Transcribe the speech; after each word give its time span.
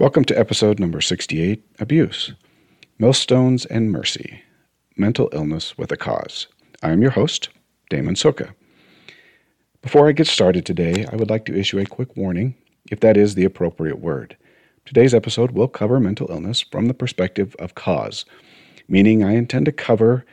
Welcome 0.00 0.24
to 0.24 0.38
episode 0.38 0.80
number 0.80 1.02
68 1.02 1.62
Abuse 1.78 2.32
Millstones 2.98 3.66
and 3.66 3.92
Mercy 3.92 4.40
Mental 4.96 5.28
Illness 5.34 5.76
with 5.76 5.92
a 5.92 5.96
Cause. 5.98 6.46
I 6.82 6.92
am 6.92 7.02
your 7.02 7.10
host, 7.10 7.50
Damon 7.90 8.14
Soka. 8.14 8.54
Before 9.82 10.08
I 10.08 10.12
get 10.12 10.26
started 10.26 10.64
today, 10.64 11.04
I 11.12 11.16
would 11.16 11.28
like 11.28 11.44
to 11.44 11.54
issue 11.54 11.78
a 11.78 11.84
quick 11.84 12.16
warning, 12.16 12.54
if 12.90 13.00
that 13.00 13.18
is 13.18 13.34
the 13.34 13.44
appropriate 13.44 13.98
word. 13.98 14.38
Today's 14.86 15.12
episode 15.12 15.50
will 15.50 15.68
cover 15.68 16.00
mental 16.00 16.30
illness 16.30 16.62
from 16.62 16.86
the 16.86 16.94
perspective 16.94 17.54
of 17.58 17.74
cause, 17.74 18.24
meaning 18.88 19.22
I 19.22 19.34
intend 19.34 19.66
to 19.66 19.72
cover 19.72 20.24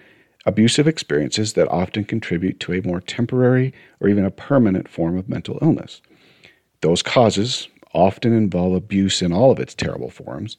abusive 0.45 0.87
experiences 0.87 1.53
that 1.53 1.67
often 1.67 2.05
contribute 2.05 2.61
to 2.61 2.71
a 2.71 2.87
more 2.87 3.01
temporary 3.01 3.73
or 3.99 4.07
even 4.07 4.23
a 4.23 4.31
permanent 4.31 4.87
form 4.87 5.17
of 5.17 5.27
mental 5.27 5.59
illness. 5.61 6.01
Those 6.79 7.03
causes 7.03 7.67
often 7.97 8.31
involve 8.31 8.73
abuse 8.73 9.23
in 9.23 9.33
all 9.33 9.51
of 9.51 9.59
its 9.59 9.73
terrible 9.73 10.11
forms, 10.11 10.55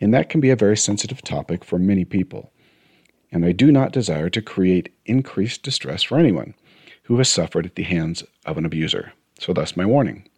and 0.00 0.14
that 0.14 0.28
can 0.28 0.40
be 0.40 0.50
a 0.50 0.56
very 0.56 0.76
sensitive 0.76 1.20
topic 1.20 1.64
for 1.64 1.78
many 1.78 2.04
people. 2.04 2.52
And 3.32 3.44
I 3.44 3.50
do 3.50 3.72
not 3.72 3.92
desire 3.92 4.30
to 4.30 4.40
create 4.40 4.94
increased 5.04 5.64
distress 5.64 6.04
for 6.04 6.16
anyone 6.16 6.54
who 7.02 7.18
has 7.18 7.28
suffered 7.28 7.66
at 7.66 7.74
the 7.74 7.82
hands 7.82 8.22
of 8.44 8.56
an 8.56 8.64
abuser. 8.64 9.12
So, 9.40 9.52
thus 9.52 9.76
my 9.76 9.84
warning. 9.84 10.28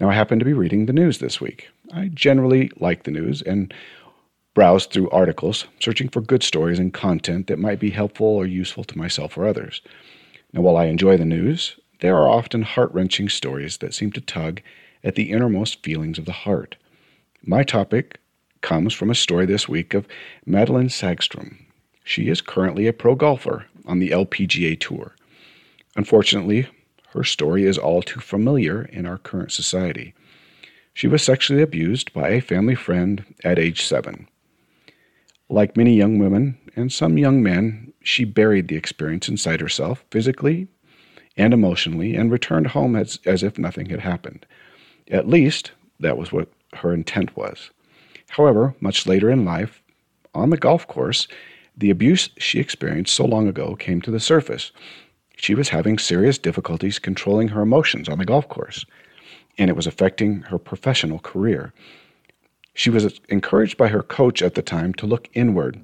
Now, 0.00 0.10
I 0.10 0.14
happen 0.14 0.38
to 0.40 0.44
be 0.44 0.52
reading 0.52 0.86
the 0.86 0.92
news 0.92 1.18
this 1.18 1.40
week. 1.40 1.68
I 1.92 2.08
generally 2.08 2.70
like 2.78 3.04
the 3.04 3.10
news 3.10 3.40
and 3.40 3.72
browse 4.54 4.86
through 4.86 5.10
articles, 5.10 5.66
searching 5.78 6.08
for 6.08 6.20
good 6.20 6.42
stories 6.42 6.80
and 6.80 6.92
content 6.92 7.46
that 7.46 7.58
might 7.58 7.78
be 7.78 7.90
helpful 7.90 8.26
or 8.26 8.46
useful 8.46 8.82
to 8.84 8.98
myself 8.98 9.38
or 9.38 9.46
others. 9.46 9.82
Now, 10.52 10.62
while 10.62 10.76
I 10.76 10.86
enjoy 10.86 11.16
the 11.16 11.24
news, 11.24 11.76
there 12.00 12.16
are 12.16 12.28
often 12.28 12.62
heart 12.62 12.92
wrenching 12.92 13.28
stories 13.28 13.78
that 13.78 13.94
seem 13.94 14.10
to 14.12 14.20
tug 14.20 14.60
at 15.02 15.14
the 15.14 15.30
innermost 15.30 15.82
feelings 15.82 16.18
of 16.18 16.24
the 16.24 16.32
heart. 16.32 16.76
My 17.42 17.62
topic 17.62 18.18
comes 18.60 18.92
from 18.92 19.10
a 19.10 19.14
story 19.14 19.46
this 19.46 19.68
week 19.68 19.94
of 19.94 20.06
Madelene 20.46 20.90
Sagström. 20.90 21.56
She 22.04 22.28
is 22.28 22.40
currently 22.40 22.86
a 22.86 22.92
pro 22.92 23.14
golfer 23.14 23.66
on 23.86 23.98
the 23.98 24.10
LPGA 24.10 24.78
Tour. 24.78 25.14
Unfortunately, 25.96 26.68
her 27.08 27.24
story 27.24 27.64
is 27.64 27.78
all 27.78 28.02
too 28.02 28.20
familiar 28.20 28.82
in 28.82 29.06
our 29.06 29.18
current 29.18 29.52
society. 29.52 30.14
She 30.94 31.08
was 31.08 31.22
sexually 31.22 31.62
abused 31.62 32.12
by 32.12 32.28
a 32.30 32.40
family 32.40 32.74
friend 32.74 33.24
at 33.42 33.58
age 33.58 33.82
seven. 33.82 34.28
Like 35.48 35.76
many 35.76 35.96
young 35.96 36.18
women 36.18 36.58
and 36.76 36.92
some 36.92 37.18
young 37.18 37.42
men, 37.42 37.92
she 38.02 38.24
buried 38.24 38.68
the 38.68 38.76
experience 38.76 39.28
inside 39.28 39.60
herself, 39.60 40.04
physically 40.10 40.68
and 41.36 41.54
emotionally, 41.54 42.14
and 42.16 42.30
returned 42.30 42.68
home 42.68 42.94
as, 42.94 43.18
as 43.24 43.42
if 43.42 43.56
nothing 43.56 43.88
had 43.88 44.00
happened. 44.00 44.44
At 45.10 45.28
least, 45.28 45.72
that 45.98 46.16
was 46.16 46.32
what 46.32 46.48
her 46.74 46.94
intent 46.94 47.36
was. 47.36 47.70
However, 48.30 48.74
much 48.80 49.06
later 49.06 49.28
in 49.28 49.44
life, 49.44 49.82
on 50.34 50.50
the 50.50 50.56
golf 50.56 50.86
course, 50.86 51.26
the 51.76 51.90
abuse 51.90 52.30
she 52.38 52.60
experienced 52.60 53.14
so 53.14 53.24
long 53.24 53.48
ago 53.48 53.74
came 53.74 54.00
to 54.02 54.10
the 54.10 54.20
surface. 54.20 54.70
She 55.36 55.54
was 55.54 55.70
having 55.70 55.98
serious 55.98 56.38
difficulties 56.38 56.98
controlling 56.98 57.48
her 57.48 57.62
emotions 57.62 58.08
on 58.08 58.18
the 58.18 58.24
golf 58.24 58.48
course, 58.48 58.84
and 59.58 59.68
it 59.68 59.76
was 59.76 59.86
affecting 59.86 60.42
her 60.42 60.58
professional 60.58 61.18
career. 61.18 61.72
She 62.74 62.90
was 62.90 63.20
encouraged 63.28 63.76
by 63.76 63.88
her 63.88 64.02
coach 64.02 64.42
at 64.42 64.54
the 64.54 64.62
time 64.62 64.94
to 64.94 65.06
look 65.06 65.28
inward 65.34 65.80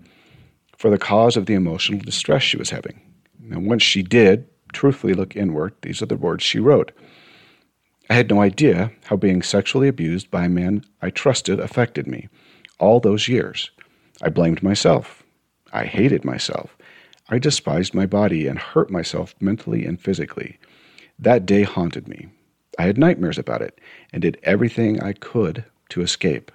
for 0.76 0.90
the 0.90 0.98
cause 0.98 1.36
of 1.36 1.46
the 1.46 1.54
emotional 1.54 2.00
distress 2.00 2.42
she 2.42 2.56
was 2.56 2.70
having. 2.70 3.00
And 3.50 3.66
once 3.66 3.82
she 3.82 4.02
did 4.02 4.46
truthfully 4.72 5.14
look 5.14 5.34
inward, 5.34 5.74
these 5.82 6.00
are 6.00 6.06
the 6.06 6.16
words 6.16 6.44
she 6.44 6.60
wrote 6.60 6.92
I 8.08 8.14
had 8.14 8.30
no 8.30 8.40
idea 8.40 8.92
how 9.04 9.16
being 9.16 9.42
sexually 9.42 9.88
abused 9.88 10.30
by 10.30 10.44
a 10.44 10.48
man 10.48 10.84
I 11.02 11.10
trusted 11.10 11.58
affected 11.58 12.06
me 12.06 12.28
all 12.78 13.00
those 13.00 13.28
years. 13.28 13.70
I 14.22 14.28
blamed 14.28 14.62
myself. 14.62 15.24
I 15.72 15.84
hated 15.84 16.24
myself. 16.24 16.76
I 17.28 17.38
despised 17.38 17.94
my 17.94 18.06
body 18.06 18.46
and 18.46 18.58
hurt 18.58 18.90
myself 18.90 19.34
mentally 19.40 19.84
and 19.84 20.00
physically. 20.00 20.58
That 21.18 21.46
day 21.46 21.64
haunted 21.64 22.06
me. 22.06 22.28
I 22.78 22.82
had 22.84 22.98
nightmares 22.98 23.38
about 23.38 23.62
it 23.62 23.80
and 24.12 24.22
did 24.22 24.38
everything 24.42 25.02
I 25.02 25.12
could 25.12 25.64
to 25.88 26.02
escape. 26.02 26.52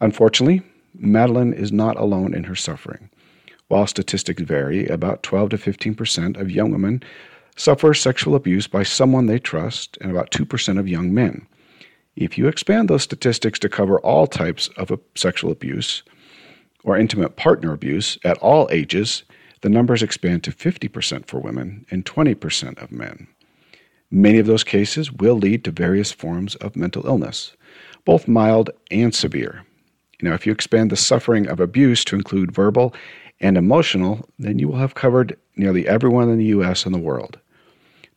Unfortunately, 0.00 0.62
Madelene 0.96 1.54
is 1.54 1.72
not 1.72 1.98
alone 1.98 2.34
in 2.34 2.44
her 2.44 2.54
suffering. 2.54 3.10
While 3.68 3.86
statistics 3.86 4.42
vary, 4.42 4.86
about 4.86 5.22
12 5.22 5.50
to 5.50 5.58
15 5.58 5.94
percent 5.94 6.36
of 6.36 6.50
young 6.50 6.70
women 6.70 7.02
suffer 7.56 7.94
sexual 7.94 8.34
abuse 8.34 8.66
by 8.66 8.82
someone 8.82 9.26
they 9.26 9.38
trust, 9.38 9.96
and 10.00 10.10
about 10.10 10.30
2% 10.30 10.78
of 10.78 10.88
young 10.88 11.14
men. 11.14 11.46
If 12.16 12.38
you 12.38 12.46
expand 12.46 12.88
those 12.88 13.02
statistics 13.02 13.58
to 13.60 13.68
cover 13.68 13.98
all 14.00 14.26
types 14.26 14.68
of 14.76 14.98
sexual 15.14 15.50
abuse 15.50 16.02
or 16.84 16.96
intimate 16.96 17.36
partner 17.36 17.72
abuse 17.72 18.18
at 18.24 18.38
all 18.38 18.68
ages, 18.70 19.24
the 19.62 19.68
numbers 19.68 20.02
expand 20.02 20.44
to 20.44 20.52
50% 20.52 21.26
for 21.26 21.40
women 21.40 21.86
and 21.90 22.04
20% 22.04 22.82
of 22.82 22.92
men. 22.92 23.26
Many 24.10 24.38
of 24.38 24.46
those 24.46 24.62
cases 24.62 25.10
will 25.10 25.36
lead 25.36 25.64
to 25.64 25.70
various 25.72 26.12
forms 26.12 26.54
of 26.56 26.76
mental 26.76 27.06
illness, 27.06 27.52
both 28.04 28.28
mild 28.28 28.70
and 28.90 29.12
severe. 29.14 29.64
Now, 30.22 30.34
if 30.34 30.46
you 30.46 30.52
expand 30.52 30.90
the 30.90 30.96
suffering 30.96 31.48
of 31.48 31.58
abuse 31.58 32.04
to 32.04 32.16
include 32.16 32.54
verbal 32.54 32.94
and 33.40 33.56
emotional, 33.56 34.28
then 34.38 34.58
you 34.58 34.68
will 34.68 34.78
have 34.78 34.94
covered 34.94 35.36
nearly 35.56 35.88
everyone 35.88 36.30
in 36.30 36.38
the 36.38 36.44
U.S. 36.46 36.86
and 36.86 36.94
the 36.94 36.98
world. 37.00 37.40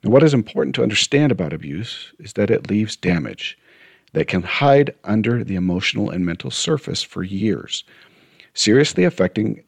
And 0.03 0.13
what 0.13 0.23
is 0.23 0.33
important 0.33 0.75
to 0.75 0.83
understand 0.83 1.31
about 1.31 1.53
abuse 1.53 2.13
is 2.19 2.33
that 2.33 2.51
it 2.51 2.69
leaves 2.69 2.95
damage 2.95 3.57
that 4.13 4.27
can 4.27 4.43
hide 4.43 4.95
under 5.03 5.43
the 5.43 5.55
emotional 5.55 6.09
and 6.09 6.25
mental 6.25 6.51
surface 6.51 7.03
for 7.03 7.23
years, 7.23 7.83
seriously 8.53 9.03
affecting 9.03 9.63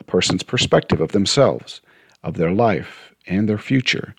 a 0.00 0.04
person's 0.04 0.42
perspective 0.42 1.00
of 1.00 1.12
themselves, 1.12 1.80
of 2.22 2.36
their 2.36 2.52
life, 2.52 3.12
and 3.26 3.48
their 3.48 3.58
future. 3.58 4.14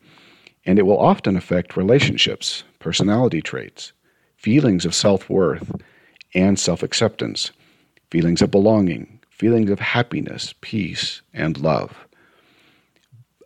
And 0.66 0.80
it 0.80 0.84
will 0.84 1.00
often 1.00 1.36
affect 1.36 1.78
relationships, 1.78 2.64
personality 2.80 3.42
traits, 3.42 3.92
feelings 4.38 4.86
of 4.86 4.96
self 4.96 5.30
worth 5.30 5.72
and 6.34 6.60
self 6.60 6.84
acceptance, 6.84 7.52
feelings 8.12 8.42
of 8.42 8.52
belonging, 8.52 9.20
feelings 9.30 9.70
of 9.70 9.80
happiness, 9.80 10.54
peace, 10.62 11.22
and 11.34 11.58
love. 11.60 12.05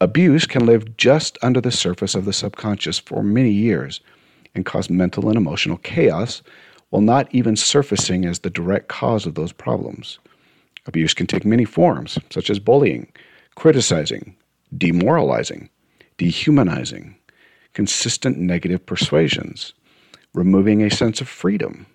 Abuse 0.01 0.45
can 0.45 0.65
live 0.65 0.95
just 0.95 1.37
under 1.41 1.59
the 1.59 1.71
surface 1.71 2.15
of 2.15 2.23
the 2.23 2.31
subconscious 2.31 2.97
for 2.99 3.21
many 3.21 3.51
years 3.51 3.99
and 4.55 4.65
cause 4.65 4.89
mental 4.89 5.27
and 5.27 5.35
emotional 5.35 5.75
chaos 5.77 6.41
while 6.89 7.01
not 7.01 7.27
even 7.35 7.57
surfacing 7.57 8.23
as 8.23 8.39
the 8.39 8.49
direct 8.49 8.87
cause 8.87 9.25
of 9.25 9.35
those 9.35 9.51
problems. 9.51 10.17
Abuse 10.85 11.13
can 11.13 11.27
take 11.27 11.43
many 11.43 11.65
forms, 11.65 12.17
such 12.29 12.49
as 12.49 12.59
bullying, 12.59 13.11
criticizing, 13.55 14.33
demoralizing, 14.77 15.69
dehumanizing, 16.17 17.13
consistent 17.73 18.37
negative 18.37 18.85
persuasions, 18.85 19.73
removing 20.33 20.81
a 20.81 20.89
sense 20.89 21.19
of 21.19 21.27
freedom, 21.27 21.85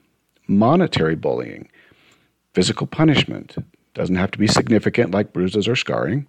monetary 0.47 1.15
bullying, 1.15 1.71
physical 2.53 2.87
punishment. 2.87 3.57
Doesn't 3.95 4.17
have 4.17 4.31
to 4.33 4.39
be 4.39 4.47
significant 4.47 5.13
like 5.13 5.33
bruises 5.33 5.67
or 5.67 5.75
scarring 5.75 6.27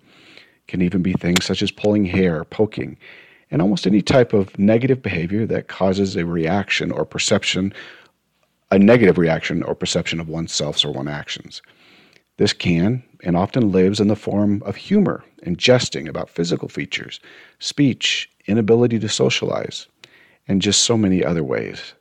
can 0.68 0.82
even 0.82 1.02
be 1.02 1.14
things 1.14 1.46
such 1.46 1.62
as 1.62 1.72
pulling 1.72 2.06
hair, 2.06 2.44
poking, 2.44 2.98
and 3.52 3.62
almost 3.62 3.86
any 3.86 4.02
type 4.02 4.34
of 4.34 4.58
negative 4.58 5.02
behavior 5.02 5.46
that 5.46 5.68
causes 5.68 6.16
a 6.16 6.26
reaction 6.26 6.92
or 6.92 7.06
perception, 7.06 7.74
a 8.72 8.80
negative 8.80 9.18
reaction 9.18 9.64
or 9.64 9.76
perception 9.76 10.20
of 10.20 10.28
oneself 10.28 10.84
or 10.84 10.92
one's 10.92 11.10
actions. 11.10 11.62
This 12.38 12.54
can 12.54 13.04
and 13.24 13.38
often 13.38 13.72
lives 13.72 14.00
in 14.00 14.08
the 14.08 14.16
form 14.16 14.62
of 14.66 14.76
humor 14.76 15.24
and 15.44 15.58
jesting 15.58 16.08
about 16.08 16.30
physical 16.30 16.68
features, 16.68 17.20
speech, 17.60 18.30
inability 18.48 19.00
to 19.00 19.10
socialize, 19.10 19.88
and 20.48 20.62
just 20.62 20.84
so 20.84 20.98
many 20.98 21.24
other 21.24 21.44
ways. 21.44 21.94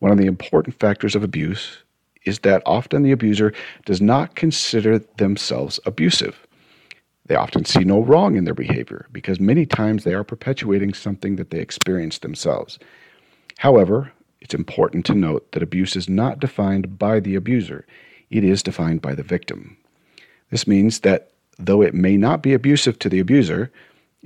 One 0.00 0.12
of 0.12 0.18
the 0.18 0.26
important 0.26 0.78
factors 0.78 1.14
of 1.14 1.22
abuse 1.22 1.78
is 2.24 2.40
that 2.40 2.62
often 2.66 3.02
the 3.02 3.12
abuser 3.12 3.52
does 3.84 4.00
not 4.00 4.34
consider 4.34 4.98
themselves 4.98 5.80
abusive. 5.86 6.46
They 7.26 7.36
often 7.36 7.64
see 7.64 7.84
no 7.84 8.00
wrong 8.00 8.36
in 8.36 8.44
their 8.44 8.54
behavior 8.54 9.06
because 9.12 9.38
many 9.38 9.64
times 9.64 10.04
they 10.04 10.14
are 10.14 10.24
perpetuating 10.24 10.94
something 10.94 11.36
that 11.36 11.50
they 11.50 11.60
experience 11.60 12.18
themselves. 12.18 12.78
However, 13.58 14.12
it's 14.40 14.54
important 14.54 15.06
to 15.06 15.14
note 15.14 15.52
that 15.52 15.62
abuse 15.62 15.94
is 15.94 16.08
not 16.08 16.40
defined 16.40 16.98
by 16.98 17.20
the 17.20 17.36
abuser, 17.36 17.86
it 18.30 18.42
is 18.42 18.62
defined 18.62 19.02
by 19.02 19.14
the 19.14 19.22
victim. 19.22 19.76
This 20.50 20.66
means 20.66 21.00
that 21.00 21.30
though 21.58 21.82
it 21.82 21.94
may 21.94 22.16
not 22.16 22.42
be 22.42 22.54
abusive 22.54 22.98
to 22.98 23.08
the 23.08 23.20
abuser, 23.20 23.70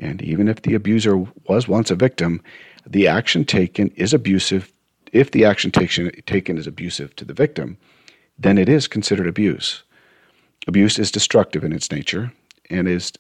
and 0.01 0.23
even 0.23 0.49
if 0.49 0.63
the 0.63 0.75
abuser 0.75 1.17
was 1.47 1.69
once 1.69 1.91
a 1.91 1.95
victim, 1.95 2.43
the 2.87 3.07
action 3.07 3.45
taken 3.45 3.89
is 3.91 4.15
abusive. 4.15 4.73
If 5.13 5.31
the 5.31 5.45
action 5.45 5.71
taken, 5.71 6.11
taken 6.27 6.57
is 6.57 6.67
abusive 6.67 7.15
to 7.17 7.25
the 7.25 7.35
victim, 7.35 7.77
then 8.39 8.59
it 8.59 8.69
is 8.69 8.89
considered 8.89 9.27
abuse. 9.27 9.83
Abuse 10.67 10.99
is 10.99 11.11
destructive 11.11 11.63
in 11.63 11.73
its 11.73 11.91
nature, 11.91 12.33
and 12.71 12.89
is 12.89 13.13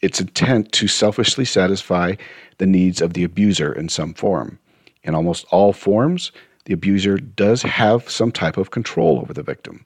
its 0.00 0.20
intent 0.20 0.72
to 0.72 0.88
selfishly 0.88 1.44
satisfy 1.44 2.14
the 2.58 2.66
needs 2.66 3.00
of 3.00 3.14
the 3.14 3.24
abuser 3.24 3.72
in 3.72 3.88
some 3.88 4.14
form. 4.14 4.58
In 5.02 5.14
almost 5.14 5.46
all 5.50 5.72
forms, 5.72 6.32
the 6.64 6.74
abuser 6.74 7.18
does 7.18 7.62
have 7.62 8.08
some 8.08 8.32
type 8.32 8.56
of 8.56 8.70
control 8.70 9.18
over 9.20 9.32
the 9.32 9.42
victim, 9.42 9.84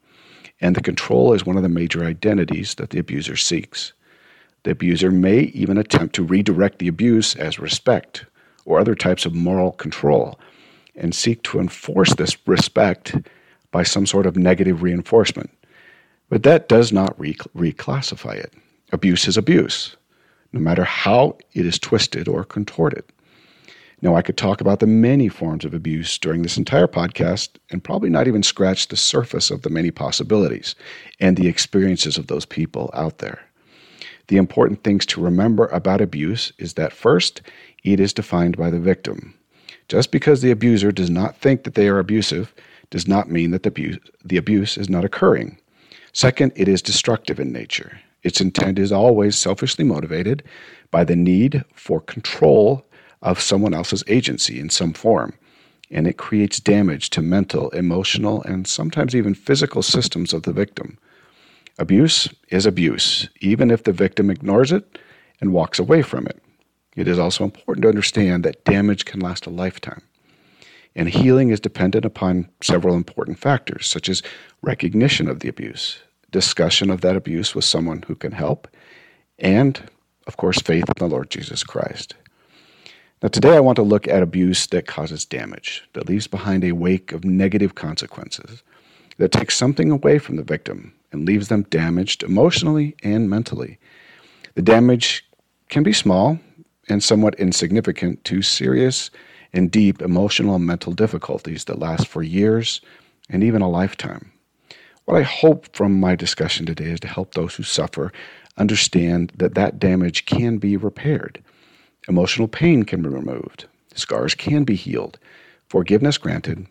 and 0.61 0.75
the 0.75 0.81
control 0.81 1.33
is 1.33 1.45
one 1.45 1.57
of 1.57 1.63
the 1.63 1.69
major 1.69 2.05
identities 2.05 2.75
that 2.75 2.91
the 2.91 2.99
abuser 2.99 3.35
seeks. 3.35 3.93
The 4.63 4.71
abuser 4.71 5.11
may 5.11 5.41
even 5.41 5.77
attempt 5.77 6.15
to 6.15 6.23
redirect 6.23 6.79
the 6.79 6.87
abuse 6.87 7.35
as 7.35 7.59
respect 7.59 8.25
or 8.65 8.79
other 8.79 8.95
types 8.95 9.25
of 9.25 9.35
moral 9.35 9.71
control 9.73 10.39
and 10.95 11.13
seek 11.13 11.43
to 11.43 11.59
enforce 11.59 12.13
this 12.15 12.35
respect 12.47 13.15
by 13.71 13.83
some 13.83 14.05
sort 14.05 14.25
of 14.25 14.37
negative 14.37 14.81
reinforcement. 14.81 15.51
But 16.29 16.43
that 16.43 16.67
does 16.67 16.91
not 16.91 17.19
re- 17.19 17.35
reclassify 17.55 18.35
it. 18.35 18.53
Abuse 18.91 19.27
is 19.27 19.37
abuse, 19.37 19.95
no 20.53 20.59
matter 20.59 20.83
how 20.83 21.37
it 21.53 21.65
is 21.65 21.79
twisted 21.79 22.27
or 22.27 22.43
contorted. 22.43 23.03
Now, 24.01 24.15
I 24.15 24.21
could 24.21 24.37
talk 24.37 24.61
about 24.61 24.79
the 24.79 24.87
many 24.87 25.29
forms 25.29 25.65
of 25.65 25.73
abuse 25.73 26.17
during 26.19 26.43
this 26.43 26.57
entire 26.57 26.87
podcast 26.87 27.49
and 27.71 27.83
probably 27.83 28.09
not 28.09 28.27
even 28.27 28.43
scratch 28.43 28.87
the 28.87 28.97
surface 28.97 29.49
of 29.49 29.63
the 29.63 29.69
many 29.69 29.89
possibilities 29.89 30.75
and 31.19 31.35
the 31.35 31.47
experiences 31.47 32.17
of 32.17 32.27
those 32.27 32.45
people 32.45 32.91
out 32.93 33.17
there. 33.17 33.39
The 34.27 34.37
important 34.37 34.83
things 34.83 35.05
to 35.07 35.21
remember 35.21 35.67
about 35.67 36.01
abuse 36.01 36.51
is 36.57 36.73
that 36.73 36.93
first, 36.93 37.41
it 37.83 37.99
is 37.99 38.13
defined 38.13 38.57
by 38.57 38.69
the 38.69 38.79
victim. 38.79 39.33
Just 39.87 40.11
because 40.11 40.41
the 40.41 40.51
abuser 40.51 40.91
does 40.91 41.09
not 41.09 41.37
think 41.37 41.63
that 41.63 41.75
they 41.75 41.87
are 41.87 41.99
abusive 41.99 42.53
does 42.89 43.07
not 43.07 43.29
mean 43.29 43.51
that 43.51 43.63
the 43.63 43.69
abuse, 43.69 43.97
the 44.23 44.37
abuse 44.37 44.77
is 44.77 44.89
not 44.89 45.05
occurring. 45.05 45.57
Second, 46.13 46.51
it 46.55 46.67
is 46.67 46.81
destructive 46.81 47.39
in 47.39 47.51
nature. 47.51 47.99
Its 48.25 48.41
intent 48.41 48.79
is 48.79 48.91
always 48.91 49.35
selfishly 49.35 49.85
motivated 49.85 50.41
by 50.89 51.03
the 51.03 51.15
need 51.15 51.63
for 51.75 52.01
control 52.01 52.83
of 53.21 53.39
someone 53.39 53.75
else's 53.75 54.03
agency 54.07 54.59
in 54.59 54.67
some 54.67 54.93
form, 54.93 55.33
and 55.91 56.07
it 56.07 56.17
creates 56.17 56.59
damage 56.59 57.11
to 57.11 57.21
mental, 57.21 57.69
emotional, 57.69 58.41
and 58.41 58.65
sometimes 58.65 59.15
even 59.15 59.35
physical 59.35 59.83
systems 59.83 60.33
of 60.33 60.41
the 60.41 60.51
victim. 60.51 60.97
Abuse 61.77 62.27
is 62.49 62.65
abuse, 62.65 63.29
even 63.41 63.69
if 63.69 63.83
the 63.83 63.93
victim 63.93 64.31
ignores 64.31 64.71
it 64.71 64.97
and 65.39 65.53
walks 65.53 65.77
away 65.77 66.01
from 66.01 66.25
it. 66.25 66.41
It 66.95 67.07
is 67.07 67.19
also 67.19 67.43
important 67.43 67.83
to 67.83 67.89
understand 67.89 68.43
that 68.43 68.65
damage 68.65 69.05
can 69.05 69.19
last 69.19 69.45
a 69.45 69.51
lifetime. 69.51 70.01
And 70.95 71.09
healing 71.09 71.51
is 71.51 71.59
dependent 71.59 72.05
upon 72.05 72.49
several 72.63 72.95
important 72.95 73.37
factors, 73.37 73.85
such 73.85 74.09
as 74.09 74.23
recognition 74.63 75.27
of 75.27 75.41
the 75.41 75.49
abuse, 75.49 75.99
discussion 76.35 76.89
of 76.89 76.99
that 76.99 77.15
abuse 77.15 77.55
with 77.55 77.63
someone 77.63 78.03
who 78.07 78.13
can 78.13 78.33
help, 78.33 78.67
and, 79.39 79.89
of 80.27 80.35
course, 80.35 80.61
faith 80.61 80.83
in 80.83 80.93
the 80.97 81.07
Lord 81.07 81.29
Jesus 81.29 81.63
Christ. 81.63 82.13
Now, 83.23 83.29
today 83.29 83.55
I 83.55 83.61
want 83.61 83.77
to 83.77 83.83
look 83.83 84.05
at 84.05 84.21
abuse 84.21 84.67
that 84.67 84.85
causes 84.85 85.23
damage, 85.23 85.87
that 85.93 86.09
leaves 86.09 86.27
behind 86.27 86.65
a 86.65 86.73
wake 86.73 87.13
of 87.13 87.23
negative 87.23 87.75
consequences, 87.75 88.63
that 89.17 89.31
takes 89.31 89.55
something 89.55 89.91
away 89.91 90.19
from 90.19 90.35
the 90.35 90.43
victim 90.43 90.93
and 91.13 91.25
leaves 91.25 91.47
them 91.47 91.63
damaged 91.69 92.21
emotionally 92.21 92.97
and 93.01 93.29
mentally. 93.29 93.79
The 94.55 94.61
damage 94.61 95.25
can 95.69 95.83
be 95.83 95.93
small 95.93 96.37
and 96.89 97.01
somewhat 97.01 97.35
insignificant 97.35 98.25
to 98.25 98.41
serious 98.41 99.09
and 99.53 99.71
deep 99.71 100.01
emotional 100.01 100.55
and 100.55 100.65
mental 100.65 100.91
difficulties 100.91 101.63
that 101.63 101.79
last 101.79 102.07
for 102.07 102.23
years 102.23 102.81
and 103.29 103.41
even 103.41 103.61
a 103.61 103.69
lifetime. 103.69 104.33
What 105.05 105.17
I 105.17 105.23
hope 105.23 105.75
from 105.75 105.99
my 105.99 106.15
discussion 106.15 106.65
today 106.65 106.85
is 106.91 106.99
to 107.01 107.07
help 107.07 107.33
those 107.33 107.55
who 107.55 107.63
suffer 107.63 108.11
understand 108.57 109.31
that 109.37 109.55
that 109.55 109.79
damage 109.79 110.25
can 110.25 110.57
be 110.57 110.77
repaired. 110.77 111.43
Emotional 112.07 112.47
pain 112.47 112.83
can 112.83 113.01
be 113.01 113.09
removed, 113.09 113.65
scars 113.93 114.35
can 114.35 114.63
be 114.63 114.75
healed, 114.75 115.17
forgiveness 115.67 116.17
granted, 116.17 116.67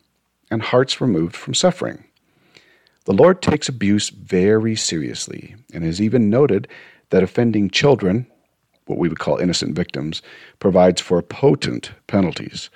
and 0.51 0.63
hearts 0.63 1.01
removed 1.01 1.37
from 1.37 1.55
suffering. 1.55 2.05
The 3.05 3.13
Lord 3.13 3.43
takes 3.43 3.69
abuse 3.69 4.11
very 4.11 4.77
seriously 4.77 5.57
and 5.73 5.85
has 5.85 6.01
even 6.01 6.31
noted 6.31 6.69
that 7.11 7.23
offending 7.23 7.71
children 7.71 8.27
what 8.87 8.99
we 8.99 9.09
would 9.09 9.19
call 9.19 9.39
innocent 9.39 9.75
victims, 9.75 10.23
provides 10.59 11.01
for 11.01 11.23
potent 11.23 11.93
penalties. 12.07 12.71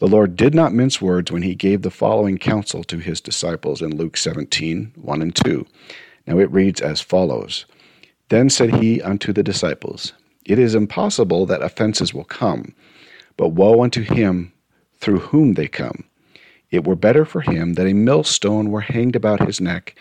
The 0.00 0.06
Lord 0.06 0.36
did 0.36 0.54
not 0.54 0.72
mince 0.72 1.02
words 1.02 1.32
when 1.32 1.42
he 1.42 1.56
gave 1.56 1.82
the 1.82 1.90
following 1.90 2.38
counsel 2.38 2.84
to 2.84 2.98
his 2.98 3.20
disciples 3.20 3.82
in 3.82 3.96
Luke 3.96 4.16
17 4.16 4.92
1 4.94 5.22
and 5.22 5.34
2. 5.34 5.66
Now 6.26 6.38
it 6.38 6.50
reads 6.52 6.80
as 6.80 7.00
follows 7.00 7.66
Then 8.28 8.48
said 8.48 8.76
he 8.76 9.02
unto 9.02 9.32
the 9.32 9.42
disciples, 9.42 10.12
It 10.44 10.58
is 10.60 10.76
impossible 10.76 11.46
that 11.46 11.62
offenses 11.62 12.14
will 12.14 12.24
come, 12.24 12.76
but 13.36 13.48
woe 13.48 13.82
unto 13.82 14.02
him 14.02 14.52
through 15.00 15.18
whom 15.18 15.54
they 15.54 15.66
come. 15.66 16.04
It 16.70 16.86
were 16.86 16.94
better 16.94 17.24
for 17.24 17.40
him 17.40 17.74
that 17.74 17.86
a 17.88 17.92
millstone 17.92 18.70
were 18.70 18.82
hanged 18.82 19.16
about 19.16 19.46
his 19.46 19.60
neck, 19.60 19.96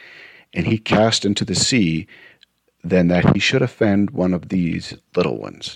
and 0.53 0.67
he 0.67 0.77
cast 0.77 1.25
into 1.25 1.43
the 1.43 1.55
sea, 1.55 2.05
than 2.83 3.07
that 3.07 3.33
he 3.33 3.39
should 3.39 3.63
offend 3.63 4.11
one 4.11 4.33
of 4.33 4.49
these 4.49 4.93
little 5.15 5.39
ones. 5.39 5.75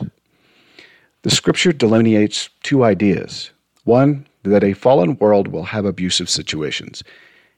The 1.23 1.31
scripture 1.31 1.73
delineates 1.73 2.49
two 2.61 2.83
ideas. 2.83 3.51
One, 3.83 4.27
that 4.43 4.63
a 4.63 4.73
fallen 4.73 5.17
world 5.17 5.47
will 5.47 5.63
have 5.65 5.85
abusive 5.85 6.29
situations. 6.29 7.03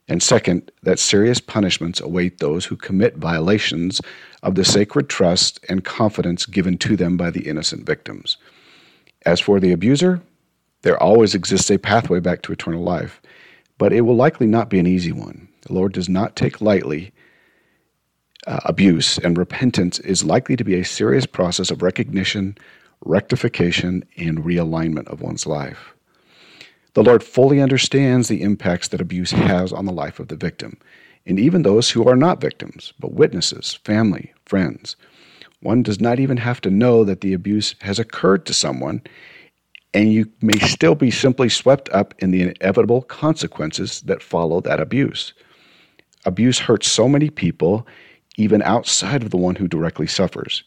And 0.07 0.21
second, 0.21 0.69
that 0.83 0.99
serious 0.99 1.39
punishments 1.39 2.01
await 2.01 2.37
those 2.39 2.65
who 2.65 2.75
commit 2.75 3.17
violations 3.17 4.01
of 4.41 4.55
the 4.55 4.65
sacred 4.65 5.07
trust 5.09 5.63
and 5.69 5.85
confidence 5.85 6.45
given 6.45 6.77
to 6.79 6.97
them 6.97 7.15
by 7.15 7.29
the 7.29 7.47
innocent 7.47 7.85
victims. 7.85 8.37
As 9.25 9.39
for 9.39 9.59
the 9.59 9.71
abuser, 9.71 10.21
there 10.81 11.01
always 11.01 11.33
exists 11.33 11.71
a 11.71 11.77
pathway 11.77 12.19
back 12.19 12.41
to 12.41 12.51
eternal 12.51 12.83
life, 12.83 13.21
but 13.77 13.93
it 13.93 14.01
will 14.01 14.15
likely 14.15 14.47
not 14.47 14.69
be 14.69 14.79
an 14.79 14.87
easy 14.87 15.13
one. 15.13 15.47
The 15.61 15.73
Lord 15.73 15.93
does 15.93 16.09
not 16.09 16.35
take 16.35 16.59
lightly 16.59 17.13
uh, 18.45 18.59
abuse, 18.65 19.17
and 19.19 19.37
repentance 19.37 19.99
is 19.99 20.25
likely 20.25 20.57
to 20.57 20.65
be 20.65 20.75
a 20.75 20.83
serious 20.83 21.25
process 21.25 21.71
of 21.71 21.81
recognition, 21.81 22.57
rectification, 23.05 24.03
and 24.17 24.39
realignment 24.39 25.07
of 25.07 25.21
one's 25.21 25.47
life. 25.47 25.92
The 26.93 27.03
Lord 27.03 27.23
fully 27.23 27.59
understands 27.59 28.27
the 28.27 28.41
impacts 28.41 28.87
that 28.89 29.01
abuse 29.01 29.31
has 29.31 29.73
on 29.73 29.85
the 29.85 29.91
life 29.91 30.19
of 30.19 30.27
the 30.27 30.35
victim, 30.35 30.77
and 31.25 31.39
even 31.39 31.63
those 31.63 31.89
who 31.89 32.07
are 32.07 32.15
not 32.15 32.41
victims, 32.41 32.93
but 32.99 33.13
witnesses, 33.13 33.79
family, 33.83 34.31
friends. 34.45 34.95
One 35.61 35.81
does 35.81 35.99
not 35.99 36.19
even 36.19 36.37
have 36.37 36.61
to 36.61 36.69
know 36.69 37.03
that 37.03 37.21
the 37.21 37.33
abuse 37.33 37.73
has 37.81 37.97
occurred 37.97 38.45
to 38.45 38.53
someone, 38.53 39.01
and 39.93 40.13
you 40.13 40.29
may 40.41 40.59
still 40.59 40.93
be 40.93 41.09
simply 41.09 41.49
swept 41.49 41.89
up 41.89 42.13
in 42.19 42.31
the 42.31 42.41
inevitable 42.41 43.01
consequences 43.01 44.01
that 44.01 44.21
follow 44.21 44.61
that 44.61 44.79
abuse. 44.79 45.33
Abuse 46.25 46.59
hurts 46.59 46.87
so 46.87 47.07
many 47.07 47.29
people 47.29 47.88
even 48.38 48.62
outside 48.63 49.23
of 49.23 49.29
the 49.29 49.38
one 49.38 49.55
who 49.55 49.67
directly 49.67 50.07
suffers. 50.07 50.63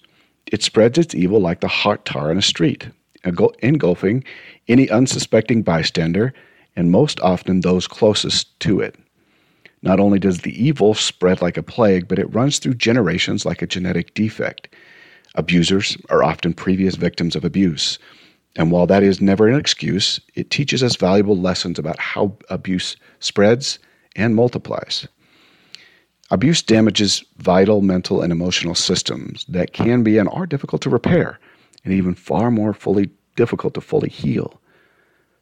It 0.46 0.62
spreads 0.62 0.98
its 0.98 1.14
evil 1.14 1.40
like 1.40 1.60
the 1.60 1.68
hot 1.68 2.04
tar 2.04 2.30
in 2.30 2.38
a 2.38 2.42
street, 2.42 2.88
engulfing 3.26 4.24
any 4.68 4.88
unsuspecting 4.90 5.62
bystander 5.62 6.32
and 6.76 6.90
most 6.90 7.20
often 7.20 7.60
those 7.60 7.86
closest 7.86 8.58
to 8.60 8.80
it. 8.80 8.96
Not 9.82 10.00
only 10.00 10.18
does 10.18 10.40
the 10.40 10.62
evil 10.62 10.94
spread 10.94 11.40
like 11.40 11.56
a 11.56 11.62
plague, 11.62 12.08
but 12.08 12.18
it 12.18 12.34
runs 12.34 12.58
through 12.58 12.74
generations 12.74 13.44
like 13.44 13.62
a 13.62 13.66
genetic 13.66 14.14
defect. 14.14 14.68
Abusers 15.34 15.96
are 16.08 16.24
often 16.24 16.54
previous 16.54 16.96
victims 16.96 17.36
of 17.36 17.44
abuse. 17.44 17.98
And 18.56 18.70
while 18.70 18.86
that 18.86 19.02
is 19.02 19.20
never 19.20 19.48
an 19.48 19.58
excuse, 19.58 20.18
it 20.34 20.50
teaches 20.50 20.82
us 20.82 20.96
valuable 20.96 21.36
lessons 21.36 21.78
about 21.78 21.98
how 21.98 22.36
abuse 22.48 22.96
spreads 23.20 23.78
and 24.16 24.34
multiplies. 24.34 25.06
Abuse 26.30 26.62
damages 26.62 27.22
vital 27.36 27.82
mental 27.82 28.22
and 28.22 28.32
emotional 28.32 28.74
systems 28.74 29.44
that 29.48 29.72
can 29.72 30.02
be 30.02 30.18
and 30.18 30.28
are 30.30 30.46
difficult 30.46 30.82
to 30.82 30.90
repair, 30.90 31.38
and 31.86 31.94
even 31.94 32.14
far 32.14 32.50
more 32.50 32.74
fully 32.74 33.08
difficult 33.36 33.72
to 33.74 33.80
fully 33.80 34.10
heal. 34.10 34.60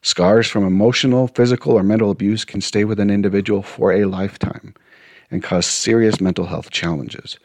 Scars 0.02 0.46
from 0.46 0.66
emotional, 0.66 1.28
physical, 1.28 1.72
or 1.72 1.82
mental 1.82 2.10
abuse 2.10 2.44
can 2.44 2.60
stay 2.60 2.84
with 2.84 3.00
an 3.00 3.10
individual 3.10 3.62
for 3.62 3.90
a 3.90 4.04
lifetime 4.04 4.74
and 5.30 5.42
cause 5.42 5.66
serious 5.66 6.20
mental 6.20 6.44
health 6.44 6.70
challenges. 6.70 7.38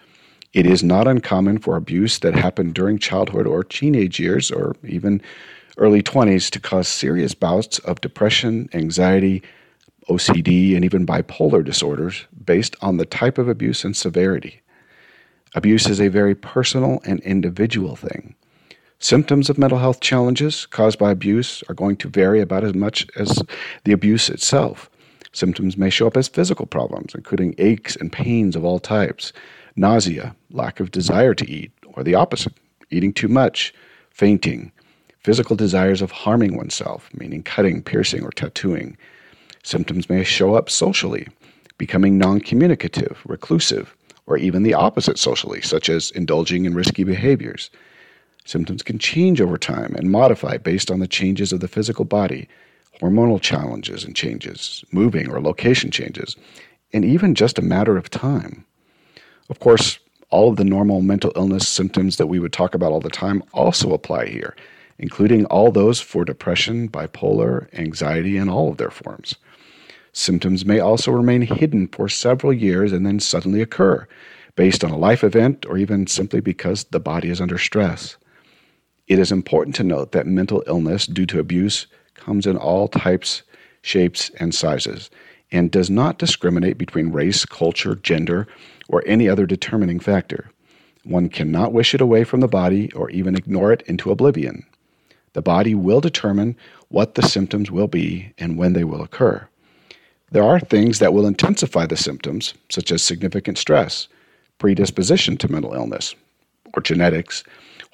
It 0.51 0.65
is 0.65 0.84
not 0.84 1.08
uncommon 1.08 1.60
for 1.60 1.77
abuse 1.77 2.20
that 2.20 2.36
happened 2.36 2.74
during 2.74 3.00
childhood 3.00 3.48
or 3.48 3.63
teenage 3.63 4.20
years 4.20 4.51
or 4.51 4.75
even 4.84 5.22
early 5.77 6.03
20s 6.03 6.50
to 6.51 6.60
cause 6.60 6.89
serious 6.89 7.34
bouts 7.34 7.79
of 7.79 8.01
depression, 8.01 8.68
anxiety, 8.74 9.41
OCD, 10.10 10.75
and 10.75 10.84
even 10.84 11.06
bipolar 11.06 11.63
disorders 11.63 12.25
based 12.44 12.75
on 12.82 12.98
the 12.98 13.06
type 13.06 13.38
of 13.38 13.48
abuse 13.48 13.86
and 13.86 13.96
severity. 13.96 14.62
Abuse 15.56 15.88
is 15.88 16.01
a 16.01 16.10
very 16.10 16.36
personal 16.36 17.00
and 17.06 17.22
individual 17.22 17.96
thing. 17.96 18.36
Symptoms 19.00 19.50
of 19.50 19.58
mental 19.58 19.79
health 19.79 20.01
challenges 20.01 20.65
caused 20.68 21.00
by 21.00 21.12
abuse 21.12 21.63
are 21.70 21.75
going 21.75 21.98
to 21.98 22.10
vary 22.10 22.41
about 22.41 22.63
as 22.63 22.74
much 22.75 23.08
as 23.18 23.41
the 23.86 23.94
abuse 23.94 24.29
itself. 24.29 24.89
Symptoms 25.32 25.77
may 25.77 25.89
show 25.89 26.08
up 26.08 26.18
as 26.18 26.27
physical 26.27 26.65
problems, 26.65 27.15
including 27.15 27.56
aches 27.58 27.96
and 27.96 28.12
pains 28.12 28.56
of 28.56 28.65
all 28.65 28.79
types, 28.79 29.32
nausea, 29.75 30.36
lack 30.51 30.79
of 30.79 30.91
desire 30.91 31.34
to 31.34 31.50
eat, 31.50 31.72
or 31.94 32.03
the 32.03 32.15
opposite, 32.15 32.53
eating 32.91 33.13
too 33.13 33.27
much, 33.27 33.74
fainting, 34.12 34.72
physical 35.20 35.56
desires 35.56 36.01
of 36.01 36.12
harming 36.12 36.58
oneself, 36.58 37.10
meaning 37.13 37.44
cutting, 37.44 37.82
piercing, 37.82 38.24
or 38.24 38.32
tattooing, 38.32 38.98
Symptoms 39.63 40.10
may 40.10 40.24
show 40.24 40.56
up 40.56 40.70
socially, 40.70 41.27
becoming 41.77 42.18
non 42.18 42.39
communicative, 42.39 43.22
reclusive, 43.25 43.96
or 44.25 44.38
even 44.38 44.63
the 44.63 44.74
opposite 44.74 45.20
socially, 45.20 45.62
such 45.62 45.89
as 45.89 46.12
indulging 46.12 46.65
in 46.65 46.74
risky 46.74 47.03
behaviors. 47.03 47.70
Symptoms 48.46 48.81
can 48.81 48.98
change 48.98 49.41
over 49.41 49.58
time 49.58 49.93
and 49.96 50.12
modify 50.12 50.58
based 50.58 50.89
on 50.89 51.00
the 51.00 51.08
changes 51.08 51.53
of 51.53 51.60
the 51.60 51.67
physical 51.67 52.05
body, 52.05 52.48
hormonal 53.01 53.39
challenges 53.39 54.03
and 54.03 54.15
changes, 54.15 54.84
moving 54.91 55.29
or 55.29 55.39
location 55.39 55.91
changes, 55.91 56.36
and 56.91 57.05
even 57.05 57.36
just 57.36 57.60
a 57.60 57.63
matter 57.63 57.98
of 57.98 58.10
time. 58.10 58.65
Of 59.50 59.60
course, 59.60 60.00
all 60.29 60.50
of 60.50 60.58
the 60.58 60.63
normal 60.63 61.01
mental 61.01 61.31
illness 61.36 61.67
symptoms 61.67 62.17
that 62.17 62.27
we 62.27 62.39
would 62.39 62.53
talk 62.53 62.75
about 62.75 62.91
all 62.91 63.00
the 63.00 63.10
time 63.10 63.43
also 63.53 63.93
apply 63.93 64.27
here, 64.27 64.55
including 64.98 65.46
all 65.46 65.72
those 65.72 66.00
for 66.00 66.25
depression, 66.25 66.89
bipolar, 66.89 67.74
anxiety, 67.74 68.38
and 68.38 68.50
all 68.50 68.69
of 68.69 68.77
their 68.77 68.91
forms. 68.91 69.36
Symptoms 70.12 70.65
may 70.65 70.79
also 70.79 71.12
remain 71.12 71.41
hidden 71.41 71.88
for 71.88 72.10
several 72.10 72.51
years 72.51 72.91
and 72.91 73.05
then 73.05 73.19
suddenly 73.19 73.62
occur, 73.62 74.08
based 74.55 74.84
on 74.84 74.91
a 74.91 74.98
life 74.98 75.24
event 75.24 75.65
or 75.67 75.77
even 75.77 76.08
simply 76.08 76.41
because 76.41 76.84
the 76.86 77.00
body 77.00 77.29
is 77.29 77.39
under 77.39 77.58
stress. 77.58 78.17
It 79.10 79.18
is 79.18 79.32
important 79.32 79.75
to 79.78 79.84
note 79.84 80.12
that 80.12 80.28
mental 80.28 80.63
illness 80.68 81.08
due 81.08 81.25
to 81.25 81.39
abuse 81.39 81.88
comes 82.13 82.46
in 82.46 82.56
all 82.56 82.88
types, 82.88 83.42
shapes, 83.82 84.30
and 84.39 84.54
sizes, 84.54 85.10
and 85.51 85.72
does 85.72 85.89
not 85.89 86.20
discriminate 86.20 86.78
between 86.78 87.12
race, 87.12 87.44
culture, 87.44 87.96
gender, 87.96 88.48
or 88.88 89.01
any 89.08 89.28
other 89.28 89.48
determining 89.48 90.00
factor. 90.00 90.51
One 91.06 91.28
cannot 91.28 91.74
wish 91.74 91.96
it 91.96 92.01
away 92.01 92.24
from 92.24 92.42
the 92.42 92.48
body 92.48 92.92
or 92.92 93.10
even 93.10 93.36
ignore 93.36 93.74
it 93.74 93.82
into 93.88 94.12
oblivion. 94.12 94.63
The 95.34 95.42
body 95.42 95.74
will 95.74 96.01
determine 96.01 96.56
what 96.89 97.16
the 97.16 97.24
symptoms 97.24 97.72
will 97.72 97.88
be 97.88 98.32
and 98.38 98.60
when 98.60 98.74
they 98.74 98.84
will 98.84 99.01
occur. 99.01 99.48
There 100.32 100.44
are 100.44 100.60
things 100.60 101.00
that 101.00 101.13
will 101.13 101.25
intensify 101.25 101.88
the 101.88 101.98
symptoms, 101.98 102.54
such 102.70 102.92
as 102.92 103.01
significant 103.01 103.58
stress, 103.58 104.08
predisposition 104.60 105.36
to 105.38 105.51
mental 105.51 105.74
illness, 105.74 106.13
or 106.75 106.84
genetics, 106.84 107.44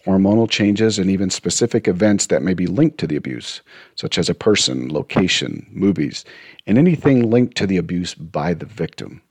hormonal 0.06 0.50
changes, 0.50 1.00
and 1.00 1.10
even 1.10 1.30
specific 1.30 1.88
events 1.88 2.28
that 2.28 2.44
may 2.44 2.54
be 2.54 2.68
linked 2.68 2.98
to 3.00 3.08
the 3.08 3.16
abuse, 3.16 3.62
such 3.96 4.18
as 4.18 4.30
a 4.30 4.36
person, 4.36 4.94
location, 4.94 5.66
movies, 5.72 6.24
and 6.68 6.78
anything 6.78 7.30
linked 7.30 7.58
to 7.58 7.66
the 7.66 7.78
abuse 7.78 8.14
by 8.14 8.54
the 8.54 8.66
victim. 8.66 9.22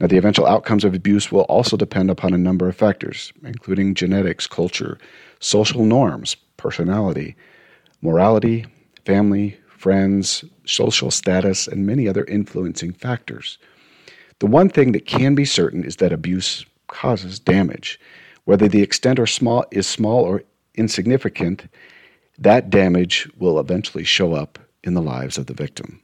Now, 0.00 0.06
the 0.08 0.16
eventual 0.16 0.46
outcomes 0.46 0.82
of 0.82 0.94
abuse 0.94 1.30
will 1.30 1.42
also 1.42 1.76
depend 1.76 2.10
upon 2.10 2.34
a 2.34 2.38
number 2.38 2.68
of 2.68 2.74
factors, 2.74 3.32
including 3.44 3.94
genetics, 3.94 4.46
culture, 4.46 4.98
social 5.38 5.84
norms, 5.84 6.34
personality, 6.56 7.36
morality, 8.00 8.66
family, 9.04 9.56
friends, 9.68 10.44
social 10.64 11.10
status, 11.10 11.68
and 11.68 11.86
many 11.86 12.08
other 12.08 12.24
influencing 12.24 12.92
factors. 12.92 13.58
The 14.38 14.46
one 14.46 14.68
thing 14.68 14.92
that 14.92 15.06
can 15.06 15.34
be 15.34 15.44
certain 15.44 15.84
is 15.84 15.96
that 15.96 16.12
abuse 16.12 16.64
causes 16.88 17.38
damage. 17.38 18.00
Whether 18.44 18.68
the 18.68 18.82
extent 18.82 19.18
or 19.18 19.26
small 19.26 19.64
is 19.70 19.86
small 19.86 20.24
or 20.24 20.42
insignificant, 20.74 21.68
that 22.38 22.70
damage 22.70 23.28
will 23.38 23.60
eventually 23.60 24.04
show 24.04 24.34
up 24.34 24.58
in 24.82 24.94
the 24.94 25.02
lives 25.02 25.38
of 25.38 25.46
the 25.46 25.54
victim. 25.54 26.00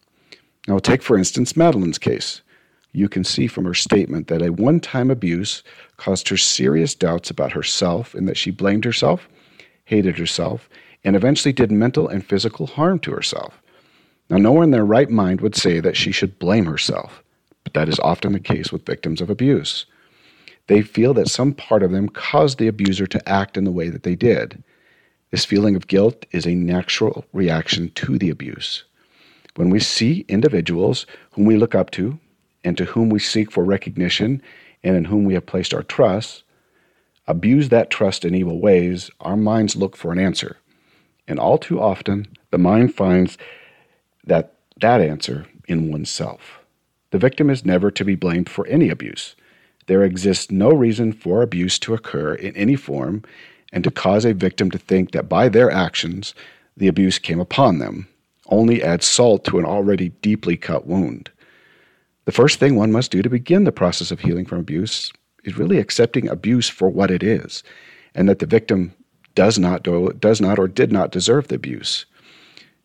Now, 0.68 0.78
take 0.78 1.02
for 1.02 1.18
instance 1.18 1.56
Madelene's 1.56 1.98
case. 1.98 2.42
You 2.92 3.08
can 3.08 3.24
see 3.24 3.46
from 3.46 3.64
her 3.64 3.74
statement 3.74 4.28
that 4.28 4.42
a 4.42 4.52
one 4.52 4.80
time 4.80 5.10
abuse 5.10 5.62
caused 5.96 6.28
her 6.28 6.36
serious 6.36 6.94
doubts 6.94 7.30
about 7.30 7.52
herself 7.52 8.14
and 8.14 8.28
that 8.28 8.36
she 8.36 8.50
blamed 8.50 8.84
herself, 8.84 9.28
hated 9.84 10.18
herself, 10.18 10.68
and 11.04 11.16
eventually 11.16 11.52
did 11.52 11.70
mental 11.70 12.08
and 12.08 12.24
physical 12.24 12.66
harm 12.66 12.98
to 13.00 13.10
herself. 13.12 13.60
Now, 14.30 14.36
no 14.36 14.52
one 14.52 14.64
in 14.64 14.70
their 14.70 14.84
right 14.84 15.08
mind 15.08 15.40
would 15.40 15.56
say 15.56 15.80
that 15.80 15.96
she 15.96 16.12
should 16.12 16.38
blame 16.38 16.66
herself, 16.66 17.22
but 17.64 17.74
that 17.74 17.88
is 17.88 18.00
often 18.00 18.32
the 18.32 18.40
case 18.40 18.70
with 18.70 18.86
victims 18.86 19.20
of 19.20 19.30
abuse. 19.30 19.86
They 20.68 20.82
feel 20.82 21.12
that 21.14 21.28
some 21.28 21.52
part 21.52 21.82
of 21.82 21.90
them 21.90 22.08
caused 22.08 22.58
the 22.58 22.68
abuser 22.68 23.06
to 23.08 23.28
act 23.28 23.56
in 23.56 23.64
the 23.64 23.72
way 23.72 23.88
that 23.88 24.04
they 24.04 24.14
did. 24.14 24.62
This 25.30 25.44
feeling 25.44 25.76
of 25.76 25.88
guilt 25.88 26.24
is 26.30 26.46
a 26.46 26.54
natural 26.54 27.24
reaction 27.32 27.90
to 27.96 28.18
the 28.18 28.30
abuse. 28.30 28.84
When 29.56 29.70
we 29.70 29.80
see 29.80 30.24
individuals 30.28 31.04
whom 31.32 31.44
we 31.44 31.56
look 31.56 31.74
up 31.74 31.90
to 31.92 32.18
and 32.64 32.76
to 32.78 32.84
whom 32.84 33.10
we 33.10 33.18
seek 33.18 33.50
for 33.50 33.64
recognition 33.64 34.40
and 34.84 34.94
in 34.94 35.06
whom 35.06 35.24
we 35.24 35.34
have 35.34 35.46
placed 35.46 35.74
our 35.74 35.82
trust, 35.82 36.44
abuse 37.26 37.70
that 37.70 37.90
trust 37.90 38.24
in 38.24 38.34
evil 38.34 38.60
ways, 38.60 39.10
our 39.20 39.36
minds 39.36 39.74
look 39.74 39.96
for 39.96 40.12
an 40.12 40.18
answer. 40.18 40.58
And 41.26 41.38
all 41.38 41.58
too 41.58 41.80
often, 41.80 42.26
the 42.50 42.58
mind 42.58 42.94
finds 42.94 43.36
that 44.24 44.54
that 44.80 45.00
answer 45.00 45.46
in 45.66 45.90
oneself. 45.90 46.60
The 47.10 47.18
victim 47.18 47.50
is 47.50 47.64
never 47.64 47.90
to 47.90 48.04
be 48.04 48.14
blamed 48.14 48.48
for 48.48 48.66
any 48.66 48.90
abuse. 48.90 49.34
There 49.88 50.04
exists 50.04 50.50
no 50.50 50.70
reason 50.70 51.12
for 51.12 51.40
abuse 51.40 51.78
to 51.80 51.94
occur 51.94 52.34
in 52.34 52.54
any 52.56 52.76
form 52.76 53.24
and 53.72 53.82
to 53.84 53.90
cause 53.90 54.26
a 54.26 54.34
victim 54.34 54.70
to 54.70 54.78
think 54.78 55.12
that 55.12 55.30
by 55.30 55.48
their 55.48 55.70
actions 55.70 56.34
the 56.76 56.88
abuse 56.88 57.18
came 57.18 57.40
upon 57.40 57.78
them 57.78 58.06
only 58.50 58.82
adds 58.82 59.06
salt 59.06 59.44
to 59.44 59.58
an 59.58 59.64
already 59.64 60.10
deeply 60.22 60.56
cut 60.56 60.86
wound. 60.86 61.30
The 62.26 62.32
first 62.32 62.58
thing 62.58 62.76
one 62.76 62.92
must 62.92 63.10
do 63.10 63.22
to 63.22 63.30
begin 63.30 63.64
the 63.64 63.72
process 63.72 64.10
of 64.10 64.20
healing 64.20 64.44
from 64.44 64.58
abuse 64.58 65.10
is 65.44 65.56
really 65.56 65.78
accepting 65.78 66.28
abuse 66.28 66.68
for 66.68 66.88
what 66.88 67.10
it 67.10 67.22
is 67.22 67.62
and 68.14 68.28
that 68.28 68.40
the 68.40 68.46
victim 68.46 68.94
does 69.34 69.58
not 69.58 69.82
do, 69.82 70.12
does 70.18 70.40
not 70.40 70.58
or 70.58 70.68
did 70.68 70.92
not 70.92 71.12
deserve 71.12 71.48
the 71.48 71.54
abuse. 71.54 72.04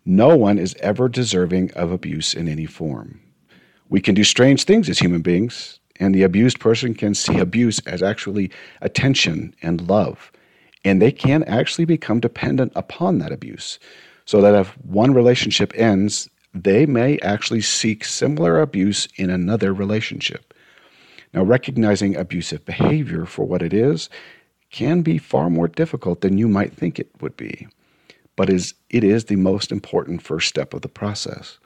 No 0.06 0.38
one 0.38 0.58
is 0.58 0.76
ever 0.80 1.10
deserving 1.10 1.72
of 1.74 1.92
abuse 1.92 2.34
in 2.34 2.48
any 2.48 2.66
form. 2.66 3.20
We 3.90 4.00
can 4.00 4.16
do 4.16 4.24
strange 4.24 4.64
things 4.64 4.88
as 4.90 5.00
human 5.00 5.22
beings, 5.22 5.80
and 6.00 6.14
the 6.14 6.24
abused 6.24 6.60
person 6.60 6.94
can 6.94 7.14
see 7.14 7.38
abuse 7.38 7.80
as 7.80 8.02
actually 8.02 8.52
attention 8.82 9.56
and 9.62 9.88
love. 9.88 10.32
And 10.86 11.02
they 11.02 11.12
can 11.12 11.44
actually 11.44 11.86
become 11.86 12.20
dependent 12.20 12.74
upon 12.76 13.20
that 13.20 13.32
abuse. 13.32 13.80
So 14.26 14.42
that 14.42 14.56
if 14.56 14.78
one 14.80 15.14
relationship 15.14 15.74
ends, 15.76 16.30
they 16.54 16.86
may 16.86 17.20
actually 17.20 17.62
seek 17.62 18.06
similar 18.06 18.62
abuse 18.62 19.08
in 19.16 19.30
another 19.30 19.74
relationship. 19.74 20.54
Now, 21.34 21.44
recognizing 21.44 22.16
abusive 22.16 22.64
behavior 22.66 23.26
for 23.26 23.46
what 23.46 23.62
it 23.62 23.74
is 23.74 24.10
can 24.72 25.02
be 25.02 25.18
far 25.18 25.50
more 25.50 25.68
difficult 25.68 26.22
than 26.22 26.38
you 26.38 26.48
might 26.48 26.74
think 26.74 27.00
it 27.00 27.10
would 27.22 27.36
be 27.38 27.68
but 28.36 28.50
is, 28.50 28.74
it 28.90 29.04
is 29.04 29.26
the 29.26 29.36
most 29.36 29.72
important 29.72 30.22
first 30.22 30.50
step 30.50 30.74
of 30.74 30.82
the 30.82 30.90
process. 30.90 31.60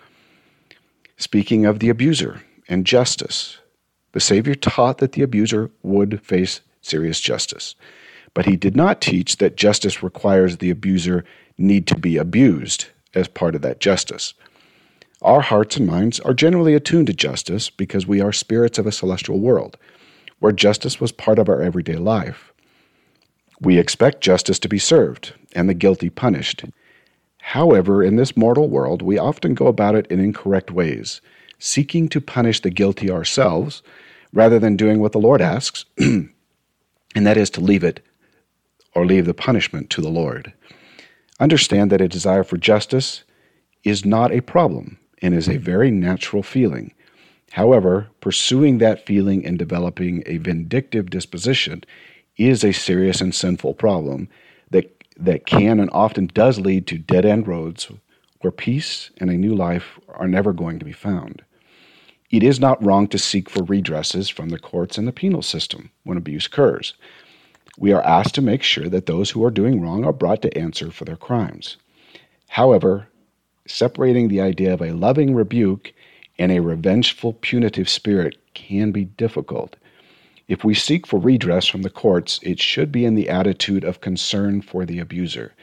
Speaking 1.17 1.65
of 1.65 1.79
the 1.79 1.89
abuser 1.89 2.41
and 2.67 2.85
justice, 2.85 3.57
the 4.17 4.21
Savior 4.21 4.55
taught 4.55 4.97
that 4.97 5.11
the 5.11 5.21
abuser 5.21 5.69
would 5.83 6.19
face 6.23 6.61
serious 6.81 7.19
justice, 7.19 7.75
but 8.33 8.47
he 8.47 8.55
did 8.55 8.75
not 8.75 8.99
teach 8.99 9.37
that 9.37 9.55
justice 9.55 10.01
requires 10.01 10.57
the 10.57 10.71
abuser 10.71 11.23
need 11.59 11.85
to 11.85 11.95
be 11.95 12.17
abused 12.17 12.85
as 13.13 13.27
part 13.27 13.53
of 13.53 13.61
that 13.61 13.79
justice. 13.79 14.33
Our 15.21 15.41
hearts 15.41 15.77
and 15.77 15.85
minds 15.85 16.19
are 16.21 16.33
generally 16.33 16.73
attuned 16.73 17.05
to 17.05 17.13
justice 17.13 17.69
because 17.69 18.07
we 18.07 18.19
are 18.19 18.33
spirits 18.33 18.79
of 18.79 18.87
a 18.87 18.91
celestial 18.91 19.39
world, 19.39 19.77
where 20.39 20.51
justice 20.51 20.99
was 20.99 21.11
part 21.11 21.37
of 21.37 21.47
our 21.47 21.61
everyday 21.61 21.97
life. 21.97 22.51
We 23.61 23.77
expect 23.77 24.21
justice 24.21 24.57
to 24.57 24.67
be 24.67 24.79
served 24.79 25.35
and 25.53 25.69
the 25.69 25.75
guilty 25.75 26.09
punished. 26.09 26.65
However, 27.37 28.03
in 28.03 28.15
this 28.15 28.35
mortal 28.35 28.67
world, 28.67 29.03
we 29.03 29.19
often 29.19 29.53
go 29.53 29.67
about 29.67 29.93
it 29.93 30.07
in 30.07 30.19
incorrect 30.19 30.71
ways, 30.71 31.21
seeking 31.59 32.09
to 32.09 32.19
punish 32.19 32.61
the 32.61 32.71
guilty 32.71 33.11
ourselves 33.11 33.83
rather 34.33 34.59
than 34.59 34.75
doing 34.75 34.99
what 34.99 35.11
the 35.11 35.19
Lord 35.19 35.41
asks, 35.41 35.85
and 35.97 36.31
that 37.13 37.37
is 37.37 37.49
to 37.51 37.61
leave 37.61 37.83
it 37.83 38.05
or 38.93 39.05
leave 39.05 39.25
the 39.25 39.33
punishment 39.33 39.89
to 39.91 40.01
the 40.01 40.09
Lord. 40.09 40.53
Understand 41.39 41.91
that 41.91 42.01
a 42.01 42.07
desire 42.07 42.43
for 42.43 42.57
justice 42.57 43.23
is 43.83 44.05
not 44.05 44.31
a 44.31 44.41
problem 44.41 44.97
and 45.21 45.33
is 45.33 45.47
a 45.47 45.57
very 45.57 45.91
natural 45.91 46.43
feeling. 46.43 46.93
However, 47.51 48.07
pursuing 48.21 48.79
that 48.79 49.05
feeling 49.05 49.45
and 49.45 49.57
developing 49.57 50.23
a 50.25 50.37
vindictive 50.37 51.09
disposition 51.09 51.83
is 52.37 52.63
a 52.63 52.71
serious 52.73 53.21
and 53.21 53.33
sinful 53.33 53.75
problem 53.75 54.29
that, 54.69 55.03
that 55.17 55.45
can 55.45 55.79
and 55.79 55.89
often 55.91 56.27
does 56.27 56.59
lead 56.59 56.85
to 56.87 56.97
dead 56.97 57.25
end 57.25 57.47
roads 57.47 57.89
where 58.41 58.51
peace 58.51 59.11
and 59.17 59.29
a 59.29 59.37
new 59.37 59.55
life 59.55 59.99
are 60.09 60.27
never 60.27 60.53
going 60.53 60.79
to 60.79 60.85
be 60.85 60.91
found. 60.91 61.43
It 62.29 62.43
is 62.43 62.59
not 62.59 62.83
wrong 62.83 63.07
to 63.09 63.17
seek 63.17 63.49
for 63.49 63.63
redresses 63.63 64.29
from 64.29 64.49
the 64.49 64.59
courts 64.59 64.97
and 64.97 65.07
the 65.07 65.13
penal 65.13 65.41
system 65.41 65.91
when 66.03 66.17
abuse 66.17 66.47
occurs. 66.47 66.93
We 67.77 67.93
are 67.93 68.03
asked 68.03 68.35
to 68.35 68.41
make 68.41 68.63
sure 68.63 68.89
that 68.89 69.05
those 69.05 69.31
who 69.31 69.43
are 69.45 69.51
doing 69.51 69.81
wrong 69.81 70.03
are 70.03 70.13
brought 70.13 70.41
to 70.43 70.57
answer 70.57 70.91
for 70.91 71.05
their 71.05 71.15
crimes. 71.15 71.77
However, 72.49 73.07
separating 73.67 74.27
the 74.27 74.41
idea 74.41 74.73
of 74.73 74.81
a 74.81 74.93
loving 74.93 75.35
rebuke 75.35 75.93
and 76.39 76.51
a 76.51 76.61
revengeful 76.61 77.33
punitive 77.33 77.89
spirit 77.89 78.37
can 78.53 78.91
be 78.91 79.05
difficult 79.05 79.75
if 80.47 80.63
we 80.63 80.73
seek 80.73 81.05
for 81.05 81.19
redress 81.19 81.67
from 81.67 81.81
the 81.81 81.89
courts, 81.89 82.39
it 82.41 82.59
should 82.59 82.89
be 82.89 83.03
in 83.03 83.15
the 83.15 83.29
attitude 83.29 83.83
of 83.83 83.99
concern 84.01 84.61
for 84.61 84.85
the 84.85 84.99
abuser. 84.99 85.53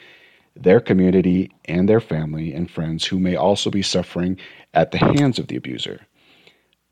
their 0.57 0.81
community, 0.81 1.51
and 1.65 1.89
their 1.89 2.01
family 2.01 2.53
and 2.53 2.71
friends 2.71 3.07
who 3.07 3.19
may 3.19 3.35
also 3.35 3.71
be 3.71 3.83
suffering 3.83 4.39
at 4.73 4.93
the 4.93 4.99
hands 4.99 5.39
of 5.39 5.49
the 5.49 5.57
abuser. 5.57 6.03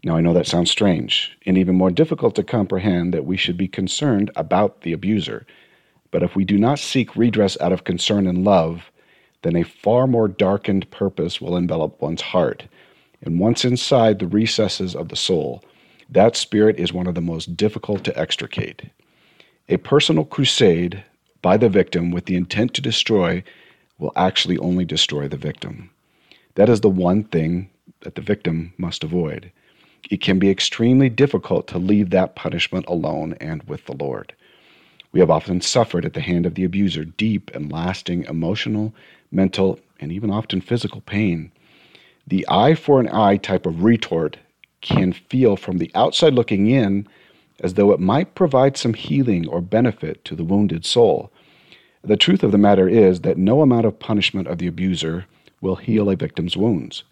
Now, 0.05 0.17
I 0.17 0.21
know 0.21 0.35
that 0.35 0.49
sounds 0.49 0.71
strange 0.71 1.37
and 1.47 1.57
even 1.57 1.77
more 1.77 1.91
difficult 1.91 2.35
to 2.35 2.43
comprehend 2.43 3.15
that 3.15 3.25
we 3.25 3.37
should 3.37 3.57
be 3.57 3.69
concerned 3.69 4.31
about 4.35 4.81
the 4.81 4.93
abuser. 4.93 5.47
But 6.11 6.23
if 6.23 6.35
we 6.35 6.45
do 6.45 6.59
not 6.59 6.81
seek 6.81 7.15
redress 7.15 7.57
out 7.61 7.73
of 7.73 7.85
concern 7.85 8.27
and 8.27 8.45
love, 8.45 8.91
then 9.43 9.57
a 9.57 9.63
far 9.63 10.07
more 10.07 10.29
darkened 10.29 10.91
purpose 10.91 11.41
will 11.41 11.57
envelop 11.57 12.01
one's 12.01 12.21
heart. 12.21 12.65
And 13.23 13.39
once 13.39 13.65
inside 13.65 14.19
the 14.19 14.27
recesses 14.27 14.97
of 14.97 15.09
the 15.09 15.17
soul, 15.17 15.63
that 16.11 16.37
spirit 16.37 16.79
is 16.79 16.93
one 16.93 17.07
of 17.07 17.15
the 17.15 17.21
most 17.21 17.57
difficult 17.57 18.03
to 18.05 18.19
extricate. 18.19 18.91
A 19.69 19.77
personal 19.77 20.25
crusade 20.25 21.05
by 21.41 21.57
the 21.57 21.69
victim 21.69 22.11
with 22.11 22.27
the 22.27 22.37
intent 22.37 22.75
to 22.75 22.81
destroy 22.81 23.43
will 23.99 24.13
actually 24.17 24.59
only 24.59 24.85
destroy 24.85 25.29
the 25.29 25.37
victim. 25.37 25.91
That 26.57 26.69
is 26.69 26.81
the 26.81 26.91
one 26.91 27.25
thing 27.25 27.71
that 28.01 28.17
the 28.17 28.21
victim 28.21 28.75
must 28.77 29.05
avoid. 29.05 29.53
It 30.11 30.21
can 30.21 30.39
be 30.39 30.51
extremely 30.51 31.09
difficult 31.09 31.67
to 31.69 31.79
leave 31.79 32.11
that 32.11 32.35
punishment 32.35 32.87
alone 32.89 33.35
and 33.41 33.63
with 33.65 33.87
the 33.87 33.97
Lord. 33.97 34.35
We 35.13 35.21
have 35.21 35.31
often 35.31 35.61
suffered 35.61 36.05
at 36.05 36.15
the 36.15 36.21
hand 36.21 36.47
of 36.47 36.55
the 36.55 36.65
abuser 36.65 37.05
deep 37.05 37.51
and 37.55 37.71
lasting 37.71 38.25
emotional, 38.25 38.95
mental, 39.31 39.79
and 40.01 40.11
even 40.11 40.31
often 40.31 40.61
physical 40.61 41.03
pain. 41.03 41.53
The 42.27 42.47
eye 42.49 42.75
for 42.75 43.01
an 43.01 43.09
eye 43.09 43.37
type 43.37 43.67
of 43.67 43.85
retort 43.85 44.39
can 44.81 45.13
feel 45.13 45.57
from 45.57 45.79
the 45.79 45.91
outside 45.95 46.35
looking 46.35 46.69
in 46.69 47.07
as 47.61 47.75
though 47.75 47.93
it 47.93 48.01
might 48.01 48.35
provide 48.35 48.77
some 48.77 48.95
healing 48.95 49.47
or 49.49 49.61
benefit 49.61 50.25
to 50.25 50.35
the 50.35 50.45
wounded 50.45 50.85
soul. 50.85 51.31
The 52.03 52.17
truth 52.17 52.43
of 52.43 52.51
the 52.51 52.59
matter 52.59 52.89
is 52.89 53.21
that 53.21 53.39
no 53.39 53.63
amount 53.63 53.87
of 53.87 53.99
punishment 54.01 54.49
of 54.49 54.59
the 54.59 54.67
abuser 54.67 55.27
will 55.61 55.77
heal 55.77 56.11
a 56.11 56.17
victim's 56.17 56.57
wounds. 56.57 57.05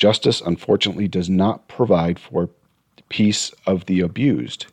Justice, 0.00 0.40
unfortunately, 0.40 1.08
does 1.08 1.28
not 1.28 1.68
provide 1.68 2.18
for 2.18 2.48
peace 3.10 3.52
of 3.66 3.84
the 3.84 4.00
abused. 4.00 4.64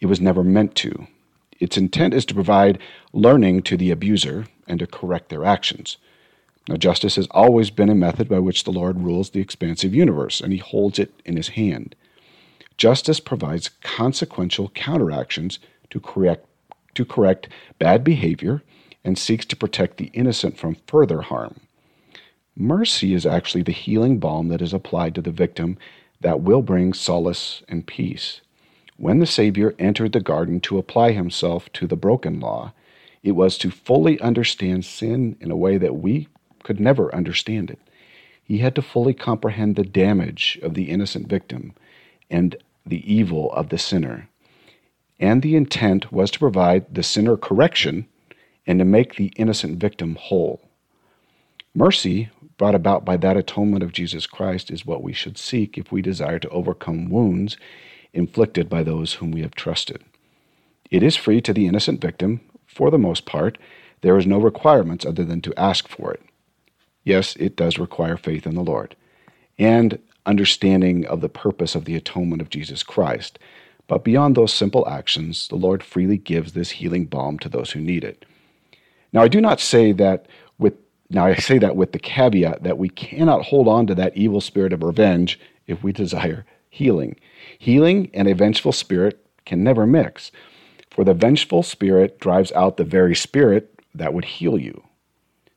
It 0.00 0.06
was 0.06 0.20
never 0.20 0.42
meant 0.42 0.74
to. 0.76 1.06
Its 1.60 1.76
intent 1.76 2.12
is 2.12 2.24
to 2.24 2.34
provide 2.34 2.80
learning 3.12 3.62
to 3.62 3.76
the 3.76 3.92
abuser 3.92 4.46
and 4.66 4.80
to 4.80 4.86
correct 4.88 5.28
their 5.28 5.44
actions. 5.44 5.96
Now, 6.68 6.74
justice 6.74 7.14
has 7.14 7.28
always 7.30 7.70
been 7.70 7.88
a 7.88 7.94
method 7.94 8.28
by 8.28 8.40
which 8.40 8.64
the 8.64 8.72
Lord 8.72 9.00
rules 9.00 9.30
the 9.30 9.40
expansive 9.40 9.94
universe, 9.94 10.40
and 10.40 10.52
he 10.52 10.58
holds 10.58 10.98
it 10.98 11.14
in 11.24 11.36
his 11.36 11.50
hand. 11.50 11.94
Justice 12.76 13.20
provides 13.20 13.70
consequential 13.82 14.70
counteractions 14.70 15.60
to 15.90 16.00
correct, 16.00 16.46
to 16.94 17.04
correct 17.04 17.48
bad 17.78 18.02
behavior 18.02 18.64
and 19.04 19.16
seeks 19.16 19.46
to 19.46 19.56
protect 19.56 19.98
the 19.98 20.10
innocent 20.14 20.58
from 20.58 20.78
further 20.88 21.22
harm. 21.22 21.60
Mercy 22.60 23.14
is 23.14 23.24
actually 23.24 23.62
the 23.62 23.70
healing 23.70 24.18
balm 24.18 24.48
that 24.48 24.60
is 24.60 24.74
applied 24.74 25.14
to 25.14 25.22
the 25.22 25.30
victim 25.30 25.78
that 26.20 26.40
will 26.40 26.60
bring 26.60 26.92
solace 26.92 27.62
and 27.68 27.86
peace. 27.86 28.40
When 28.96 29.20
the 29.20 29.26
Savior 29.26 29.76
entered 29.78 30.10
the 30.10 30.18
garden 30.18 30.58
to 30.62 30.76
apply 30.76 31.12
himself 31.12 31.72
to 31.74 31.86
the 31.86 31.94
broken 31.94 32.40
law, 32.40 32.72
it 33.22 33.32
was 33.32 33.58
to 33.58 33.70
fully 33.70 34.20
understand 34.20 34.84
sin 34.84 35.36
in 35.40 35.52
a 35.52 35.56
way 35.56 35.78
that 35.78 35.98
we 35.98 36.26
could 36.64 36.80
never 36.80 37.14
understand 37.14 37.70
it. 37.70 37.78
He 38.42 38.58
had 38.58 38.74
to 38.74 38.82
fully 38.82 39.14
comprehend 39.14 39.76
the 39.76 39.84
damage 39.84 40.58
of 40.60 40.74
the 40.74 40.90
innocent 40.90 41.28
victim 41.28 41.74
and 42.28 42.56
the 42.84 43.08
evil 43.08 43.52
of 43.52 43.68
the 43.68 43.78
sinner. 43.78 44.28
And 45.20 45.42
the 45.42 45.54
intent 45.54 46.10
was 46.10 46.32
to 46.32 46.40
provide 46.40 46.92
the 46.92 47.04
sinner 47.04 47.36
correction 47.36 48.08
and 48.66 48.80
to 48.80 48.84
make 48.84 49.14
the 49.14 49.32
innocent 49.36 49.78
victim 49.78 50.16
whole. 50.16 50.60
Mercy, 51.72 52.30
brought 52.58 52.74
about 52.74 53.04
by 53.04 53.16
that 53.16 53.36
atonement 53.36 53.82
of 53.82 53.92
Jesus 53.92 54.26
Christ, 54.26 54.70
is 54.70 54.84
what 54.84 55.02
we 55.02 55.12
should 55.14 55.38
seek 55.38 55.78
if 55.78 55.90
we 55.90 56.02
desire 56.02 56.38
to 56.38 56.48
overcome 56.50 57.08
wounds 57.08 57.56
inflicted 58.12 58.68
by 58.68 58.82
those 58.82 59.14
whom 59.14 59.30
we 59.30 59.40
have 59.42 59.54
trusted. 59.54 60.04
It 60.90 61.02
is 61.02 61.16
free 61.16 61.40
to 61.42 61.52
the 61.52 61.66
innocent 61.66 62.00
victim, 62.00 62.40
for 62.66 62.90
the 62.90 62.98
most 62.98 63.24
part. 63.24 63.58
There 64.02 64.18
is 64.18 64.26
no 64.26 64.38
requirements 64.38 65.06
other 65.06 65.24
than 65.24 65.40
to 65.42 65.58
ask 65.58 65.88
for 65.88 66.12
it. 66.12 66.22
Yes, 67.04 67.36
it 67.36 67.56
does 67.56 67.78
require 67.78 68.16
faith 68.16 68.46
in 68.46 68.54
the 68.54 68.62
Lord 68.62 68.94
and 69.58 69.98
understanding 70.26 71.06
of 71.06 71.20
the 71.20 71.28
purpose 71.28 71.74
of 71.74 71.84
the 71.84 71.96
atonement 71.96 72.42
of 72.42 72.50
Jesus 72.50 72.82
Christ. 72.82 73.38
But 73.86 74.04
beyond 74.04 74.36
those 74.36 74.52
simple 74.52 74.86
actions, 74.88 75.48
the 75.48 75.56
Lord 75.56 75.82
freely 75.82 76.18
gives 76.18 76.52
this 76.52 76.70
healing 76.70 77.06
balm 77.06 77.38
to 77.40 77.48
those 77.48 77.72
who 77.72 77.80
need 77.80 78.04
it. 78.04 78.24
Now, 79.12 79.22
I 79.22 79.28
do 79.28 79.40
not 79.40 79.58
say 79.58 79.92
that 79.92 80.26
now 81.10 81.24
I 81.24 81.34
say 81.36 81.58
that 81.58 81.76
with 81.76 81.92
the 81.92 81.98
caveat 81.98 82.62
that 82.62 82.78
we 82.78 82.88
cannot 82.88 83.46
hold 83.46 83.68
on 83.68 83.86
to 83.86 83.94
that 83.94 84.16
evil 84.16 84.40
spirit 84.40 84.72
of 84.72 84.82
revenge 84.82 85.40
if 85.66 85.82
we 85.82 85.92
desire 85.92 86.44
healing. 86.68 87.16
Healing 87.58 88.10
and 88.12 88.28
a 88.28 88.34
vengeful 88.34 88.72
spirit 88.72 89.24
can 89.46 89.64
never 89.64 89.86
mix, 89.86 90.30
for 90.90 91.04
the 91.04 91.14
vengeful 91.14 91.62
spirit 91.62 92.20
drives 92.20 92.52
out 92.52 92.76
the 92.76 92.84
very 92.84 93.14
spirit 93.14 93.80
that 93.94 94.12
would 94.12 94.24
heal 94.24 94.58
you. 94.58 94.82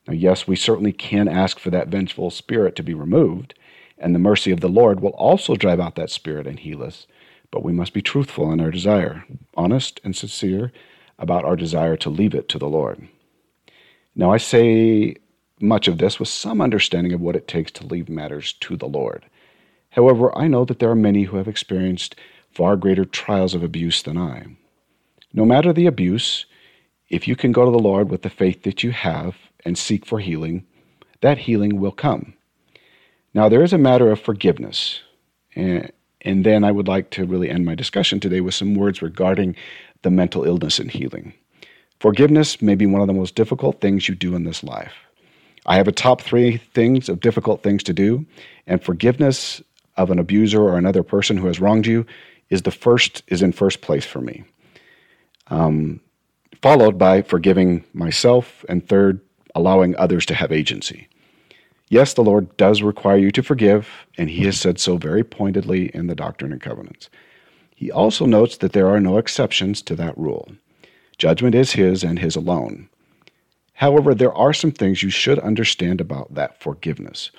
Now, 0.08 0.14
yes, 0.14 0.48
we 0.48 0.56
certainly 0.56 0.94
can 0.94 1.28
ask 1.28 1.60
for 1.60 1.70
that 1.70 1.90
vengeful 1.90 2.32
spirit 2.32 2.76
to 2.78 2.84
be 2.84 2.94
removed, 2.94 3.54
and 3.98 4.16
the 4.16 4.20
mercy 4.20 4.52
of 4.52 4.62
the 4.62 4.70
Lord 4.70 5.00
will 5.00 5.12
also 5.12 5.56
drive 5.56 5.80
out 5.80 5.96
that 5.96 6.10
spirit 6.10 6.48
and 6.48 6.60
heal 6.60 6.82
us. 6.82 7.08
But 7.52 7.64
we 7.64 7.74
must 7.74 7.94
be 7.94 8.02
truthful 8.02 8.52
in 8.52 8.62
our 8.62 8.72
desire, 8.72 9.26
honest 9.56 10.00
and 10.04 10.16
sincere 10.16 10.72
about 11.20 11.46
our 11.46 11.56
desire 11.56 11.98
to 11.98 12.10
leave 12.10 12.34
it 12.34 12.48
to 12.50 12.58
the 12.58 12.70
Lord. 12.70 13.08
Now, 14.16 14.32
I 14.32 14.38
say 14.38 15.18
much 15.62 15.88
of 15.88 15.98
this 15.98 16.20
with 16.20 16.30
some 16.30 16.62
understanding 16.62 17.14
of 17.14 17.22
what 17.22 17.36
it 17.36 17.48
takes 17.48 17.72
to 17.72 17.86
leave 17.86 18.10
matters 18.10 18.54
to 18.54 18.76
the 18.76 18.88
Lord. 18.88 19.26
However, 19.92 20.38
I 20.38 20.48
know 20.48 20.66
that 20.66 20.80
there 20.80 20.90
are 20.90 20.96
many 20.96 21.24
who 21.24 21.38
have 21.38 21.48
experienced 21.48 22.16
far 22.52 22.76
greater 22.76 23.06
trials 23.06 23.54
of 23.54 23.64
abuse 23.64 24.02
than 24.02 24.18
I. 24.18 24.46
No 25.34 25.46
matter 25.46 25.72
the 25.74 25.86
abuse, 25.86 26.46
if 27.10 27.28
you 27.28 27.36
can 27.36 27.52
go 27.52 27.66
to 27.66 27.72
the 27.72 27.80
Lord 27.80 28.10
with 28.10 28.22
the 28.22 28.30
faith 28.30 28.64
that 28.64 28.84
you 28.84 28.92
have 28.92 29.36
and 29.66 29.78
seek 29.78 30.06
for 30.06 30.20
healing, 30.20 30.66
that 31.22 31.38
healing 31.38 31.80
will 31.80 31.92
come. 31.92 32.34
Now, 33.34 33.48
there 33.48 33.64
is 33.64 33.74
a 33.74 33.78
matter 33.78 34.12
of 34.12 34.20
forgiveness. 34.20 35.02
And, 35.56 35.92
and 36.22 36.46
then 36.46 36.64
I 36.64 36.72
would 36.72 36.88
like 36.88 37.10
to 37.12 37.26
really 37.26 37.50
end 37.50 37.66
my 37.66 37.76
discussion 37.76 38.20
today 38.20 38.42
with 38.42 38.54
some 38.54 38.76
words 38.76 39.02
regarding 39.02 39.56
the 40.02 40.12
mental 40.12 40.44
illness 40.44 40.80
and 40.80 40.92
healing. 40.92 41.34
Forgiveness 42.00 42.62
may 42.62 42.76
be 42.76 42.86
one 42.86 43.02
of 43.02 43.08
the 43.08 43.14
most 43.14 43.36
difficult 43.36 43.80
things 43.80 44.08
you 44.08 44.16
do 44.16 44.36
in 44.36 44.44
this 44.44 44.64
life. 44.64 44.94
I 45.66 45.76
have 45.76 45.88
a 45.88 45.92
top 45.92 46.22
three 46.22 46.58
things 46.58 47.10
of 47.10 47.20
difficult 47.20 47.64
things 47.64 47.84
to 47.84 47.94
do, 47.94 48.26
and 48.68 48.84
forgiveness 48.84 49.62
of 49.98 50.10
an 50.10 50.20
abuser 50.20 50.62
or 50.62 50.78
another 50.78 51.04
person 51.04 51.38
who 51.38 51.48
has 51.48 51.60
wronged 51.60 51.86
you 51.86 52.06
is 52.50 52.64
the 52.64 52.72
first 52.72 53.24
is 53.28 53.42
in 53.42 53.52
first 53.52 53.82
place 53.82 54.06
for 54.06 54.22
me. 54.22 54.44
Um, 55.48 56.00
followed 56.62 56.98
by 56.98 57.22
forgiving 57.22 57.84
myself, 57.94 58.64
and 58.70 58.88
third, 58.88 59.22
allowing 59.56 59.96
others 59.96 60.26
to 60.28 60.36
have 60.36 60.52
agency. 60.52 61.08
Yes, 61.90 62.14
the 62.14 62.24
Lord 62.24 62.56
does 62.56 62.82
require 62.82 63.18
you 63.18 63.32
to 63.32 63.44
forgive, 63.44 63.90
and 64.18 64.30
He 64.30 64.46
has 64.46 64.60
said 64.60 64.80
so 64.80 64.98
very 64.98 65.24
pointedly 65.24 65.92
in 65.94 66.08
the 66.08 66.16
Doctrine 66.16 66.54
and 66.54 66.62
Covenants. 66.62 67.10
He 67.76 67.92
also 67.92 68.26
notes 68.26 68.58
that 68.58 68.74
there 68.74 68.88
are 68.88 69.00
no 69.00 69.18
exceptions 69.18 69.82
to 69.84 69.96
that 69.96 70.18
rule. 70.18 70.52
Judgment 71.18 71.54
is 71.54 71.74
His 71.74 72.04
and 72.04 72.20
His 72.20 72.36
alone. 72.36 72.88
However, 73.82 74.14
there 74.14 74.34
are 74.34 74.54
some 74.54 74.70
things 74.70 75.02
you 75.02 75.10
should 75.10 75.40
understand 75.40 76.02
about 76.02 76.36
that 76.36 76.62
forgiveness. 76.62 77.32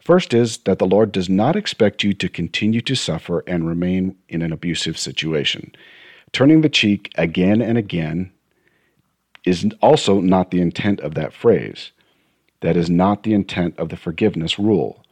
First 0.00 0.34
is 0.34 0.58
that 0.64 0.80
the 0.80 0.88
Lord 0.88 1.12
does 1.12 1.28
not 1.28 1.54
expect 1.54 2.02
you 2.02 2.12
to 2.14 2.28
continue 2.28 2.80
to 2.80 2.96
suffer 2.96 3.44
and 3.46 3.68
remain 3.68 4.16
in 4.28 4.42
an 4.42 4.52
abusive 4.52 4.98
situation. 4.98 5.72
Turning 6.32 6.62
the 6.62 6.68
cheek 6.68 7.12
again 7.14 7.62
and 7.62 7.78
again 7.78 8.32
is 9.46 9.64
also 9.80 10.20
not 10.20 10.50
the 10.50 10.60
intent 10.60 10.98
of 10.98 11.14
that 11.14 11.32
phrase. 11.32 11.92
That 12.60 12.76
is 12.76 12.90
not 12.90 13.22
the 13.22 13.32
intent 13.32 13.78
of 13.78 13.90
the 13.90 13.96
forgiveness 13.96 14.58
rule. 14.58 15.04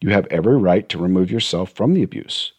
You 0.00 0.08
have 0.08 0.26
every 0.30 0.56
right 0.56 0.88
to 0.88 0.96
remove 0.96 1.30
yourself 1.30 1.70
from 1.72 1.92
the 1.92 2.02
abuse. 2.02 2.52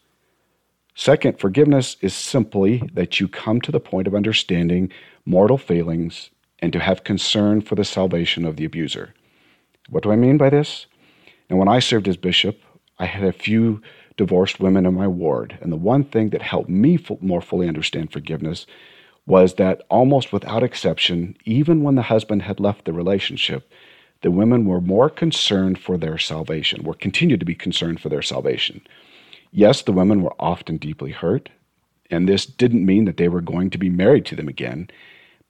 Second, 0.94 1.40
forgiveness 1.40 1.96
is 2.00 2.14
simply 2.14 2.88
that 2.94 3.18
you 3.18 3.26
come 3.26 3.60
to 3.60 3.72
the 3.72 3.80
point 3.80 4.06
of 4.06 4.14
understanding 4.14 4.92
mortal 5.26 5.58
failings 5.58 6.30
and 6.62 6.72
to 6.72 6.78
have 6.78 7.04
concern 7.04 7.60
for 7.60 7.74
the 7.74 7.84
salvation 7.84 8.46
of 8.46 8.56
the 8.56 8.64
abuser. 8.64 9.12
What 9.90 10.04
do 10.04 10.12
I 10.12 10.16
mean 10.16 10.38
by 10.38 10.48
this? 10.48 10.86
And 11.50 11.58
when 11.58 11.68
I 11.68 11.80
served 11.80 12.08
as 12.08 12.16
bishop, 12.16 12.60
I 12.98 13.06
had 13.06 13.24
a 13.24 13.32
few 13.32 13.82
divorced 14.16 14.60
women 14.60 14.86
in 14.86 14.94
my 14.94 15.08
ward, 15.08 15.58
and 15.60 15.72
the 15.72 15.76
one 15.76 16.04
thing 16.04 16.30
that 16.30 16.42
helped 16.42 16.70
me 16.70 16.98
more 17.20 17.42
fully 17.42 17.66
understand 17.66 18.12
forgiveness 18.12 18.64
was 19.26 19.54
that 19.54 19.82
almost 19.90 20.32
without 20.32 20.62
exception, 20.62 21.36
even 21.44 21.82
when 21.82 21.96
the 21.96 22.02
husband 22.02 22.42
had 22.42 22.60
left 22.60 22.84
the 22.84 22.92
relationship, 22.92 23.70
the 24.22 24.30
women 24.30 24.64
were 24.64 24.80
more 24.80 25.10
concerned 25.10 25.78
for 25.78 25.96
their 25.98 26.18
salvation, 26.18 26.84
were 26.84 26.94
continued 26.94 27.40
to 27.40 27.46
be 27.46 27.54
concerned 27.54 28.00
for 28.00 28.08
their 28.08 28.22
salvation. 28.22 28.80
Yes, 29.50 29.82
the 29.82 29.92
women 29.92 30.22
were 30.22 30.34
often 30.38 30.76
deeply 30.76 31.10
hurt, 31.10 31.48
and 32.10 32.28
this 32.28 32.46
didn't 32.46 32.86
mean 32.86 33.04
that 33.06 33.16
they 33.16 33.28
were 33.28 33.40
going 33.40 33.70
to 33.70 33.78
be 33.78 33.90
married 33.90 34.26
to 34.26 34.36
them 34.36 34.48
again, 34.48 34.88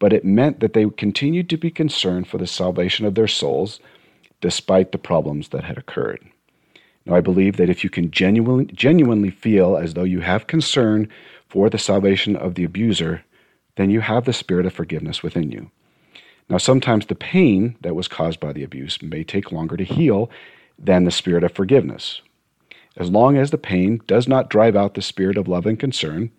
but 0.02 0.12
it 0.12 0.24
meant 0.24 0.58
that 0.58 0.72
they 0.72 0.84
continued 0.96 1.48
to 1.48 1.56
be 1.56 1.70
concerned 1.70 2.26
for 2.26 2.36
the 2.36 2.46
salvation 2.48 3.06
of 3.06 3.14
their 3.14 3.28
souls 3.28 3.78
despite 4.40 4.90
the 4.90 4.98
problems 4.98 5.50
that 5.50 5.62
had 5.62 5.78
occurred. 5.78 6.18
Now, 7.06 7.14
I 7.14 7.20
believe 7.20 7.56
that 7.56 7.70
if 7.70 7.84
you 7.84 7.88
can 7.88 8.10
genuinely, 8.10 8.64
genuinely 8.64 9.30
feel 9.30 9.76
as 9.76 9.94
though 9.94 10.02
you 10.02 10.18
have 10.18 10.48
concern 10.48 11.08
for 11.48 11.70
the 11.70 11.78
salvation 11.78 12.34
of 12.34 12.56
the 12.56 12.64
abuser, 12.64 13.22
then 13.76 13.90
you 13.90 14.00
have 14.00 14.24
the 14.24 14.32
spirit 14.32 14.66
of 14.66 14.72
forgiveness 14.72 15.22
within 15.22 15.52
you. 15.52 15.70
Now, 16.48 16.58
sometimes 16.58 17.06
the 17.06 17.14
pain 17.14 17.76
that 17.82 17.94
was 17.94 18.08
caused 18.08 18.40
by 18.40 18.52
the 18.52 18.64
abuse 18.64 19.00
may 19.02 19.22
take 19.22 19.52
longer 19.52 19.76
to 19.76 19.84
heal 19.84 20.32
than 20.76 21.04
the 21.04 21.12
spirit 21.12 21.44
of 21.44 21.52
forgiveness. 21.52 22.22
As 22.96 23.08
long 23.08 23.36
as 23.36 23.52
the 23.52 23.56
pain 23.56 24.00
does 24.08 24.26
not 24.26 24.50
drive 24.50 24.74
out 24.74 24.94
the 24.94 25.00
spirit 25.00 25.38
of 25.38 25.46
love 25.46 25.64
and 25.64 25.78
concern, 25.78 26.32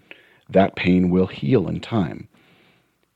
that 0.50 0.76
pain 0.76 1.10
will 1.10 1.28
heal 1.28 1.70
in 1.70 1.80
time. 1.80 2.28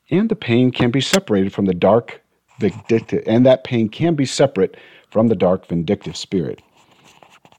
And 0.10 0.30
the 0.30 0.36
pain 0.36 0.72
can 0.72 0.92
be 0.92 1.02
separated 1.02 1.54
from 1.54 1.66
the 1.66 1.74
dark 1.74 2.22
vindictive 2.60 3.24
and 3.28 3.46
that 3.46 3.64
pain 3.64 3.90
can 3.90 4.16
be 4.16 4.26
separate 4.26 4.76
from 5.12 5.28
the 5.28 5.36
dark 5.36 5.68
vindictive 5.68 6.18
spirit. 6.18 6.62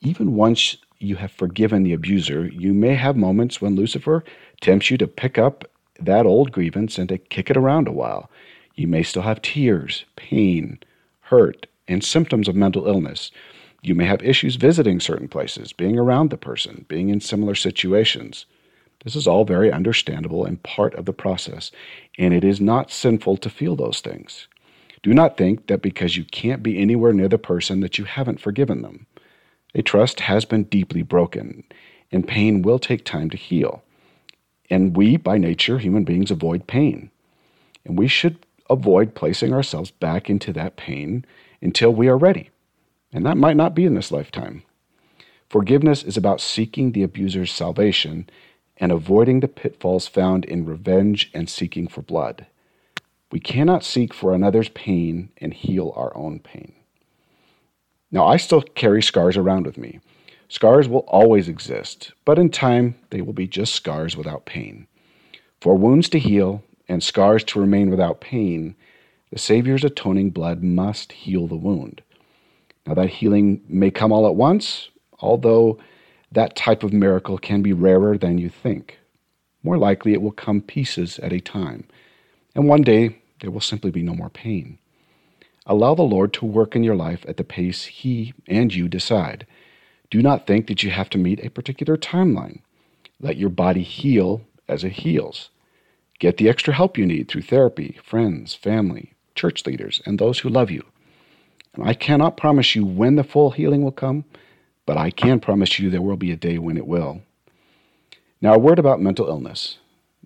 Even 0.01 0.35
once 0.35 0.77
you 0.99 1.17
have 1.17 1.33
forgiven 1.33 1.83
the 1.83 1.93
abuser, 1.93 2.49
you 2.49 2.75
may 2.75 2.95
have 2.95 3.17
moments 3.17 3.61
when 3.61 3.77
Lucifer 3.77 4.25
tempts 4.61 4.91
you 4.91 4.99
to 4.99 5.07
pick 5.07 5.39
up 5.39 5.65
that 6.01 6.27
old 6.27 6.53
grievance 6.53 6.99
and 6.99 7.09
to 7.09 7.19
kick 7.19 7.51
it 7.51 7.57
around 7.57 7.89
a 7.89 7.93
while. 7.93 8.31
You 8.75 8.87
may 8.87 9.03
still 9.03 9.23
have 9.23 9.43
tears, 9.43 10.05
pain, 10.17 10.79
hurt, 11.21 11.67
and 11.87 12.03
symptoms 12.05 12.49
of 12.49 12.55
mental 12.55 12.87
illness. 12.87 13.31
You 13.83 13.95
may 13.95 14.05
have 14.05 14.23
issues 14.23 14.57
visiting 14.57 15.01
certain 15.01 15.29
places, 15.29 15.73
being 15.73 15.99
around 15.99 16.31
the 16.31 16.37
person, 16.37 16.85
being 16.89 17.09
in 17.09 17.21
similar 17.21 17.55
situations. 17.55 18.47
This 19.05 19.15
is 19.15 19.27
all 19.27 19.45
very 19.45 19.71
understandable 19.73 20.45
and 20.45 20.63
part 20.63 20.95
of 20.95 21.05
the 21.05 21.13
process, 21.13 21.71
and 22.19 22.35
it 22.35 22.45
is 22.45 22.61
not 22.61 22.91
sinful 22.91 23.37
to 23.39 23.51
feel 23.51 23.77
those 23.77 24.01
things. 24.01 24.49
Do 25.03 25.15
not 25.15 25.37
think 25.37 25.69
that 25.69 25.83
because 25.83 26.17
you 26.17 26.25
can't 26.25 26.63
be 26.63 26.79
anywhere 26.79 27.13
near 27.13 27.29
the 27.29 27.39
person 27.39 27.81
that 27.81 27.99
you 27.99 28.05
haven't 28.05 28.41
forgiven 28.41 28.83
them. 28.83 29.07
A 29.75 29.83
trust 29.83 30.21
has 30.21 30.45
been 30.45 30.65
deeply 30.65 31.03
broken, 31.03 31.63
and 32.11 32.27
pain 32.27 32.63
will 32.63 32.79
take 32.79 33.05
time 33.05 33.31
to 33.31 33.37
heal. 33.37 33.83
And 34.71 34.97
we, 34.97 35.17
by 35.17 35.39
nature, 35.39 35.79
human 35.79 36.05
beings, 36.05 36.31
avoid 36.31 36.67
pain. 36.67 37.11
And 37.85 37.97
we 37.97 38.09
should 38.09 38.45
avoid 38.69 39.15
placing 39.15 39.53
ourselves 39.53 39.91
back 39.91 40.29
into 40.29 40.53
that 40.55 40.77
pain 40.77 41.25
until 41.63 41.91
we 41.91 42.09
are 42.09 42.19
ready. 42.19 42.51
And 43.13 43.25
that 43.25 43.37
might 43.37 43.57
not 43.57 43.75
be 43.75 43.85
in 43.85 43.95
this 43.95 44.13
lifetime. 44.13 44.63
Forgiveness 45.49 46.03
is 46.03 46.17
about 46.17 46.41
seeking 46.41 46.93
the 46.93 47.03
abuser's 47.03 47.51
salvation 47.51 48.29
and 48.79 48.93
avoiding 48.93 49.41
the 49.41 49.49
pitfalls 49.49 50.07
found 50.07 50.45
in 50.45 50.65
revenge 50.65 51.31
and 51.35 51.49
seeking 51.49 51.89
for 51.89 52.03
blood. 52.03 52.47
We 53.31 53.41
cannot 53.41 53.85
seek 53.85 54.15
for 54.15 54.35
another's 54.35 54.71
pain 54.71 55.31
and 55.39 55.53
heal 55.53 55.93
our 55.97 56.17
own 56.17 56.39
pain. 56.39 56.73
Now, 58.11 58.27
I 58.27 58.39
still 58.39 58.63
carry 58.63 59.03
scars 59.03 59.37
around 59.37 59.67
with 59.67 59.77
me. 59.77 60.01
Scars 60.49 60.89
will 60.89 61.05
always 61.09 61.47
exist, 61.47 62.13
but 62.25 62.39
in 62.39 62.49
time 62.49 62.95
they 63.11 63.21
will 63.21 63.35
be 63.35 63.47
just 63.47 63.75
scars 63.75 64.17
without 64.17 64.47
pain. 64.47 64.87
For 65.61 65.77
wounds 65.77 66.09
to 66.11 66.19
heal 66.19 66.63
and 66.89 67.03
scars 67.03 67.45
to 67.45 67.61
remain 67.61 67.91
without 67.91 68.23
pain, 68.23 68.75
the 69.31 69.39
Savior's 69.39 69.85
atoning 69.85 70.31
blood 70.31 70.63
must 70.63 71.13
heal 71.13 71.47
the 71.47 71.57
wound. 71.57 72.01
Now, 72.87 72.95
that 72.95 73.11
healing 73.11 73.61
may 73.69 73.91
come 73.91 74.11
all 74.11 74.27
at 74.27 74.37
once, 74.37 74.89
although 75.21 75.79
that 76.33 76.57
type 76.57 76.83
of 76.83 76.93
miracle 76.93 77.39
can 77.39 77.63
be 77.63 77.73
rarer 77.73 78.19
than 78.19 78.39
you 78.39 78.49
think. 78.49 78.99
More 79.63 79.79
likely, 79.79 80.13
it 80.13 80.23
will 80.23 80.33
come 80.33 80.61
pieces 80.61 81.19
at 81.19 81.33
a 81.33 81.41
time, 81.41 81.85
and 82.55 82.69
one 82.69 82.83
day 82.83 83.19
there 83.41 83.51
will 83.51 83.61
simply 83.61 83.91
be 83.91 84.03
no 84.03 84.15
more 84.15 84.31
pain. 84.31 84.79
Allow 85.67 85.95
the 85.95 86.03
Lord 86.03 86.33
to 86.35 86.47
work 86.47 86.75
in 86.75 86.83
your 86.83 86.97
life 86.97 87.25
at 87.29 87.37
the 87.37 87.45
pace 87.45 87.85
He 87.85 88.33
and 88.47 88.75
you 88.75 88.89
decide. 88.89 89.47
Do 90.11 90.23
not 90.23 90.47
think 90.47 90.67
that 90.67 90.83
you 90.83 90.91
have 90.91 91.11
to 91.11 91.19
meet 91.19 91.45
a 91.45 91.51
particular 91.51 91.97
timeline. 91.97 92.61
Let 93.21 93.37
your 93.37 93.51
body 93.51 93.83
heal 93.83 94.43
as 94.67 94.85
it 94.85 94.93
heals. 94.93 95.51
Get 96.19 96.39
the 96.39 96.49
extra 96.49 96.73
help 96.73 96.97
you 96.97 97.07
need 97.07 97.29
through 97.29 97.43
therapy, 97.43 97.99
friends, 98.03 98.55
family, 98.55 99.13
church 99.35 99.67
leaders, 99.67 100.01
and 100.07 100.19
those 100.19 100.41
who 100.41 100.49
love 100.49 100.71
you. 100.71 100.85
And 101.75 101.89
I 101.89 101.95
cannot 101.95 102.37
promise 102.37 102.75
you 102.75 102.85
when 102.85 103.17
the 103.17 103.25
full 103.25 103.51
healing 103.51 103.83
will 103.83 103.93
come, 103.93 104.25
but 104.89 104.97
I 104.97 105.11
can 105.11 105.39
promise 105.39 105.79
you 105.79 105.91
there 105.91 106.01
will 106.01 106.17
be 106.17 106.33
a 106.33 106.37
day 106.37 106.57
when 106.57 106.79
it 106.79 106.87
will. 106.87 107.21
Now, 108.41 108.55
a 108.55 108.59
word 108.59 108.79
about 108.79 109.03
mental 109.03 109.29
illness. 109.29 109.77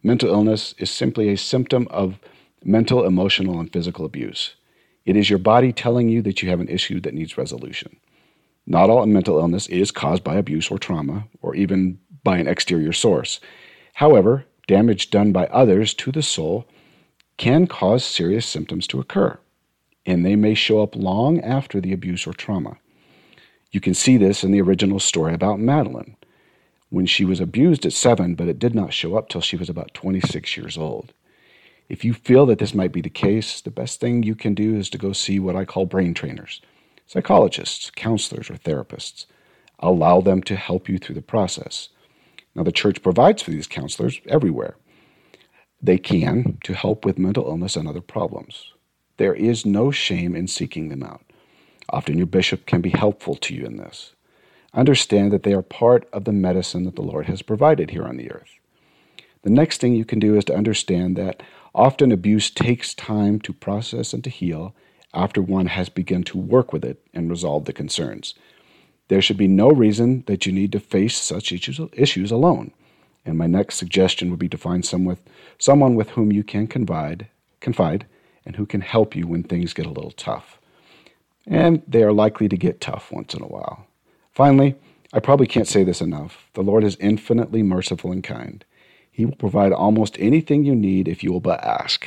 Mental 0.04 0.28
illness 0.28 0.72
is 0.78 0.88
simply 0.88 1.30
a 1.30 1.36
symptom 1.36 1.88
of 1.90 2.20
mental, 2.62 3.04
emotional, 3.04 3.58
and 3.58 3.72
physical 3.72 4.04
abuse. 4.04 4.54
It 5.04 5.16
is 5.16 5.28
your 5.28 5.40
body 5.40 5.72
telling 5.72 6.08
you 6.08 6.22
that 6.22 6.42
you 6.42 6.50
have 6.50 6.60
an 6.60 6.68
issue 6.68 7.00
that 7.00 7.12
needs 7.12 7.36
resolution. 7.36 7.96
Not 8.64 8.88
all 8.88 9.04
mental 9.04 9.40
illness 9.40 9.66
is 9.66 9.90
caused 9.90 10.22
by 10.22 10.36
abuse 10.36 10.70
or 10.70 10.78
trauma, 10.78 11.26
or 11.40 11.56
even 11.56 11.98
by 12.22 12.38
an 12.38 12.46
exterior 12.46 12.92
source. 12.92 13.40
However, 13.94 14.44
damage 14.68 15.10
done 15.10 15.32
by 15.32 15.46
others 15.46 15.92
to 15.94 16.12
the 16.12 16.22
soul 16.22 16.68
can 17.36 17.66
cause 17.66 18.04
serious 18.04 18.46
symptoms 18.46 18.86
to 18.86 19.00
occur 19.00 19.40
and 20.06 20.24
they 20.24 20.36
may 20.36 20.54
show 20.54 20.82
up 20.82 20.96
long 20.96 21.40
after 21.40 21.80
the 21.80 21.92
abuse 21.92 22.26
or 22.26 22.32
trauma. 22.32 22.76
You 23.72 23.80
can 23.80 23.94
see 23.94 24.18
this 24.18 24.44
in 24.44 24.50
the 24.52 24.60
original 24.60 25.00
story 25.00 25.32
about 25.32 25.58
Madelene, 25.58 26.16
when 26.90 27.06
she 27.06 27.24
was 27.24 27.40
abused 27.40 27.86
at 27.86 27.94
seven, 27.94 28.34
but 28.34 28.46
it 28.46 28.58
did 28.58 28.74
not 28.74 28.92
show 28.92 29.16
up 29.16 29.30
till 29.30 29.40
she 29.40 29.56
was 29.56 29.70
about 29.70 29.94
26 29.94 30.58
years 30.58 30.76
old. 30.76 31.14
If 31.88 32.04
you 32.04 32.12
feel 32.12 32.44
that 32.46 32.58
this 32.58 32.74
might 32.74 32.92
be 32.92 33.00
the 33.00 33.08
case, 33.08 33.62
the 33.62 33.70
best 33.70 33.98
thing 33.98 34.22
you 34.22 34.34
can 34.34 34.52
do 34.54 34.76
is 34.76 34.90
to 34.90 34.98
go 34.98 35.14
see 35.14 35.40
what 35.40 35.56
I 35.56 35.64
call 35.64 35.86
brain 35.86 36.12
trainers, 36.12 36.60
psychologists, 37.06 37.90
counselors, 37.90 38.50
or 38.50 38.54
therapists. 38.54 39.24
Allow 39.78 40.20
them 40.20 40.42
to 40.42 40.56
help 40.56 40.86
you 40.88 40.98
through 40.98 41.14
the 41.14 41.22
process. 41.22 41.88
Now, 42.54 42.64
the 42.64 42.72
church 42.72 43.02
provides 43.02 43.40
for 43.42 43.52
these 43.52 43.66
counselors 43.66 44.20
everywhere. 44.28 44.76
They 45.80 45.98
can 45.98 46.58
to 46.64 46.74
help 46.74 47.06
with 47.06 47.18
mental 47.18 47.46
illness 47.46 47.76
and 47.76 47.88
other 47.88 48.02
problems. 48.02 48.72
There 49.16 49.34
is 49.34 49.64
no 49.64 49.90
shame 49.90 50.36
in 50.36 50.46
seeking 50.46 50.90
them 50.90 51.02
out. 51.02 51.24
Often 51.92 52.16
your 52.16 52.26
bishop 52.26 52.64
can 52.64 52.80
be 52.80 52.90
helpful 52.90 53.34
to 53.36 53.54
you 53.54 53.64
in 53.66 53.76
this. 53.76 54.14
Understand 54.72 55.30
that 55.30 55.42
they 55.42 55.52
are 55.52 55.62
part 55.62 56.08
of 56.12 56.24
the 56.24 56.32
medicine 56.32 56.84
that 56.84 56.96
the 56.96 57.02
Lord 57.02 57.26
has 57.26 57.42
provided 57.42 57.90
here 57.90 58.04
on 58.04 58.16
the 58.16 58.32
earth. 58.32 58.58
The 59.42 59.50
next 59.50 59.80
thing 59.80 59.94
you 59.94 60.06
can 60.06 60.18
do 60.18 60.34
is 60.36 60.44
to 60.46 60.56
understand 60.56 61.16
that 61.16 61.42
often 61.74 62.10
abuse 62.10 62.50
takes 62.50 62.94
time 62.94 63.38
to 63.40 63.52
process 63.52 64.14
and 64.14 64.24
to 64.24 64.30
heal 64.30 64.74
after 65.12 65.42
one 65.42 65.66
has 65.66 65.90
begun 65.90 66.22
to 66.24 66.38
work 66.38 66.72
with 66.72 66.84
it 66.84 67.06
and 67.12 67.28
resolve 67.28 67.66
the 67.66 67.72
concerns. 67.74 68.34
There 69.08 69.20
should 69.20 69.36
be 69.36 69.48
no 69.48 69.68
reason 69.68 70.24
that 70.26 70.46
you 70.46 70.52
need 70.52 70.72
to 70.72 70.80
face 70.80 71.18
such 71.18 71.52
issues, 71.52 72.30
alone. 72.30 72.70
And 73.26 73.36
my 73.36 73.46
next 73.46 73.76
suggestion 73.76 74.30
would 74.30 74.38
be 74.38 74.48
to 74.48 74.56
find 74.56 74.86
some 74.86 75.04
with, 75.04 75.20
someone 75.58 75.94
with 75.94 76.10
whom 76.10 76.32
you 76.32 76.42
can 76.42 76.66
confide, 76.66 77.28
confide 77.60 78.06
and 78.46 78.56
who 78.56 78.64
can 78.64 78.80
help 78.80 79.14
you 79.14 79.26
when 79.26 79.42
things 79.42 79.74
get 79.74 79.86
a 79.86 79.90
little 79.90 80.12
tough. 80.12 80.58
And 81.46 81.82
they 81.86 82.02
are 82.02 82.12
likely 82.12 82.48
to 82.48 82.56
get 82.56 82.80
tough 82.80 83.10
once 83.10 83.34
in 83.34 83.42
a 83.42 83.46
while. 83.46 83.86
Finally, 84.32 84.76
I 85.12 85.20
probably 85.20 85.46
can't 85.46 85.68
say 85.68 85.84
this 85.84 86.00
enough. 86.00 86.48
The 86.54 86.62
Lord 86.62 86.84
is 86.84 86.96
infinitely 87.00 87.62
merciful 87.62 88.12
and 88.12 88.24
kind. 88.24 88.64
He 89.10 89.26
will 89.26 89.36
provide 89.36 89.72
almost 89.72 90.16
anything 90.18 90.64
you 90.64 90.74
need 90.74 91.06
if 91.08 91.22
you 91.22 91.32
will 91.32 91.40
but 91.40 91.62
ask. 91.62 92.06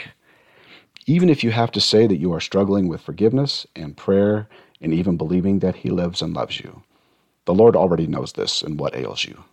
Even 1.06 1.30
if 1.30 1.43
you 1.43 1.52
have 1.52 1.71
to 1.71 1.82
say 1.82 2.08
that 2.08 2.17
you 2.17 2.34
are 2.34 2.39
struggling 2.39 2.88
with 2.88 3.02
forgiveness 3.02 3.67
and 3.76 3.95
prayer 3.95 4.48
and 4.82 4.93
even 4.93 5.17
believing 5.17 5.60
that 5.60 5.76
He 5.78 5.89
lives 5.89 6.21
and 6.21 6.34
loves 6.34 6.60
you. 6.60 6.82
The 7.45 7.54
Lord 7.54 7.76
already 7.76 8.08
knows 8.08 8.34
this 8.34 8.63
and 8.63 8.80
what 8.80 8.95
ails 8.95 9.24
you. 9.24 9.43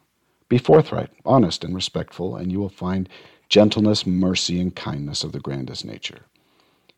Be 0.49 0.57
forthright, 0.59 1.11
honest, 1.27 1.65
and 1.65 1.75
respectful, 1.75 2.37
and 2.37 2.51
you 2.51 2.59
will 2.59 2.71
find 2.71 3.09
gentleness, 3.51 4.07
mercy, 4.07 4.61
and 4.61 4.75
kindness 4.75 5.25
of 5.25 5.33
the 5.33 5.41
grandest 5.41 5.85
nature. 5.85 6.23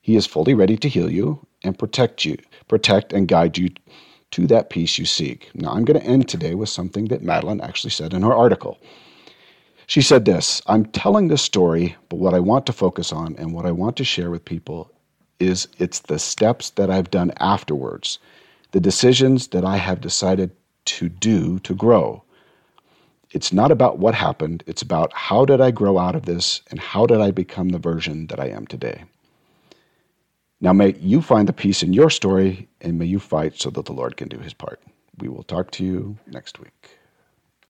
He 0.05 0.17
is 0.17 0.27
fully 0.27 0.53
ready 0.53 0.77
to 0.77 0.89
heal 0.91 1.11
you 1.11 1.47
and 1.63 1.79
protect 1.79 2.27
you, 2.27 2.37
protect 2.69 3.15
and 3.15 3.27
guide 3.27 3.57
you 3.57 3.71
to 4.33 4.47
that 4.49 4.69
peace 4.69 4.99
you 4.99 5.07
seek. 5.07 5.51
Now, 5.55 5.71
I'm 5.71 5.87
going 5.87 5.99
to 5.99 6.07
end 6.07 6.29
today 6.29 6.55
with 6.55 6.69
something 6.69 7.07
that 7.07 7.23
Madelene 7.23 7.63
actually 7.63 7.93
said 7.93 8.13
in 8.13 8.21
her 8.21 8.35
article. 8.35 8.79
She 9.87 10.03
said 10.03 10.27
this 10.27 10.61
I'm 10.67 10.85
telling 10.85 11.29
this 11.29 11.41
story, 11.41 11.97
but 12.11 12.19
what 12.19 12.35
I 12.35 12.39
want 12.41 12.67
to 12.67 12.73
focus 12.75 13.15
on 13.15 13.35
and 13.37 13.55
what 13.55 13.65
I 13.65 13.71
want 13.71 13.97
to 13.97 14.05
share 14.05 14.31
with 14.31 14.45
people 14.45 14.91
is 15.41 15.69
it's 15.79 16.01
the 16.01 16.19
steps 16.19 16.69
that 16.77 16.91
I've 16.91 17.11
done 17.11 17.33
afterwards, 17.41 18.19
the 18.73 18.81
decisions 18.81 19.49
that 19.49 19.65
I 19.65 19.79
have 19.79 20.03
decided 20.03 20.51
to 20.85 21.09
do 21.09 21.61
to 21.61 21.75
grow. 21.75 22.23
It's 23.31 23.55
not 23.55 23.71
about 23.71 23.99
what 24.01 24.15
happened, 24.15 24.65
it's 24.67 24.83
about 24.83 25.15
how 25.15 25.47
did 25.47 25.63
I 25.63 25.71
grow 25.71 25.97
out 25.97 26.15
of 26.15 26.27
this 26.27 26.61
and 26.71 26.79
how 26.79 27.07
did 27.07 27.23
I 27.23 27.31
become 27.31 27.71
the 27.71 27.79
version 27.79 28.27
that 28.27 28.39
I 28.39 28.49
am 28.49 28.67
today. 28.67 29.05
Now, 30.65 30.73
may 30.73 30.95
you 30.99 31.21
find 31.21 31.47
the 31.47 31.53
peace 31.53 31.83
in 31.83 31.93
your 31.93 32.09
story, 32.09 32.69
and 32.81 32.99
may 32.99 33.05
you 33.05 33.19
fight 33.19 33.61
so 33.61 33.69
that 33.69 33.85
the 33.85 33.93
Lord 33.93 34.17
can 34.17 34.29
do 34.29 34.39
his 34.39 34.55
part. 34.55 34.81
We 35.19 35.29
will 35.29 35.43
talk 35.43 35.71
to 35.73 35.85
you 35.85 36.17
next 36.27 36.59
week. 36.59 36.94